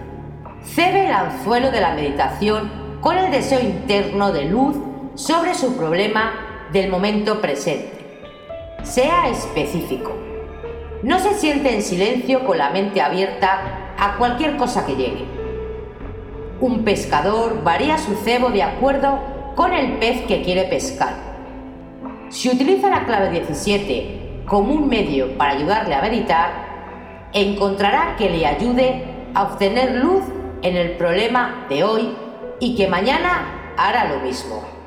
Cebe 0.63 1.07
el 1.07 1.13
anzuelo 1.13 1.73
de 1.73 1.81
la 1.81 1.95
meditación 1.95 2.71
con 3.01 3.19
el 3.19 3.33
deseo 3.33 3.61
interno 3.61 4.33
de 4.33 4.45
luz 4.45 4.77
sobre 5.17 5.55
su 5.55 5.77
problema 5.77 6.69
del 6.73 6.89
momento 6.89 7.41
presente. 7.41 7.91
Sea 8.85 9.29
específico. 9.31 10.13
No 11.03 11.19
se 11.19 11.35
siente 11.35 11.75
en 11.75 11.83
silencio 11.83 12.45
con 12.45 12.59
la 12.59 12.71
mente 12.71 13.01
abierta 13.01 13.95
a 13.99 14.17
cualquier 14.17 14.57
cosa 14.57 14.87
que 14.87 14.95
llegue. 14.95 15.25
Un 16.61 16.85
pescador 16.85 17.65
varía 17.65 17.99
su 17.99 18.15
cebo 18.17 18.51
de 18.51 18.63
acuerdo 18.63 19.30
con 19.55 19.73
el 19.73 19.99
pez 19.99 20.23
que 20.23 20.43
quiere 20.43 20.65
pescar. 20.65 21.15
Si 22.29 22.49
utiliza 22.49 22.89
la 22.89 23.05
clave 23.05 23.31
17 23.31 24.43
como 24.47 24.73
un 24.73 24.89
medio 24.89 25.37
para 25.37 25.53
ayudarle 25.53 25.95
a 25.95 26.03
meditar, 26.03 26.51
encontrará 27.33 28.17
que 28.17 28.31
le 28.31 28.47
ayude 28.47 29.05
a 29.35 29.45
obtener 29.45 29.97
luz 29.97 30.25
en 30.63 30.77
el 30.77 30.93
problema 30.93 31.67
de 31.69 31.85
hoy 31.85 32.15
y 32.59 32.75
que 32.77 32.89
mañana 32.89 33.75
hará 33.77 34.09
lo 34.09 34.21
mismo. 34.21 34.80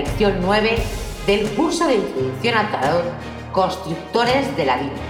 Lección 0.00 0.38
9 0.40 0.78
del 1.26 1.46
curso 1.50 1.86
de 1.86 1.96
Introducción 1.96 2.54
al 2.54 2.70
Tarot 2.70 3.04
Constructores 3.52 4.56
de 4.56 4.64
la 4.64 4.78
Vida. 4.78 5.09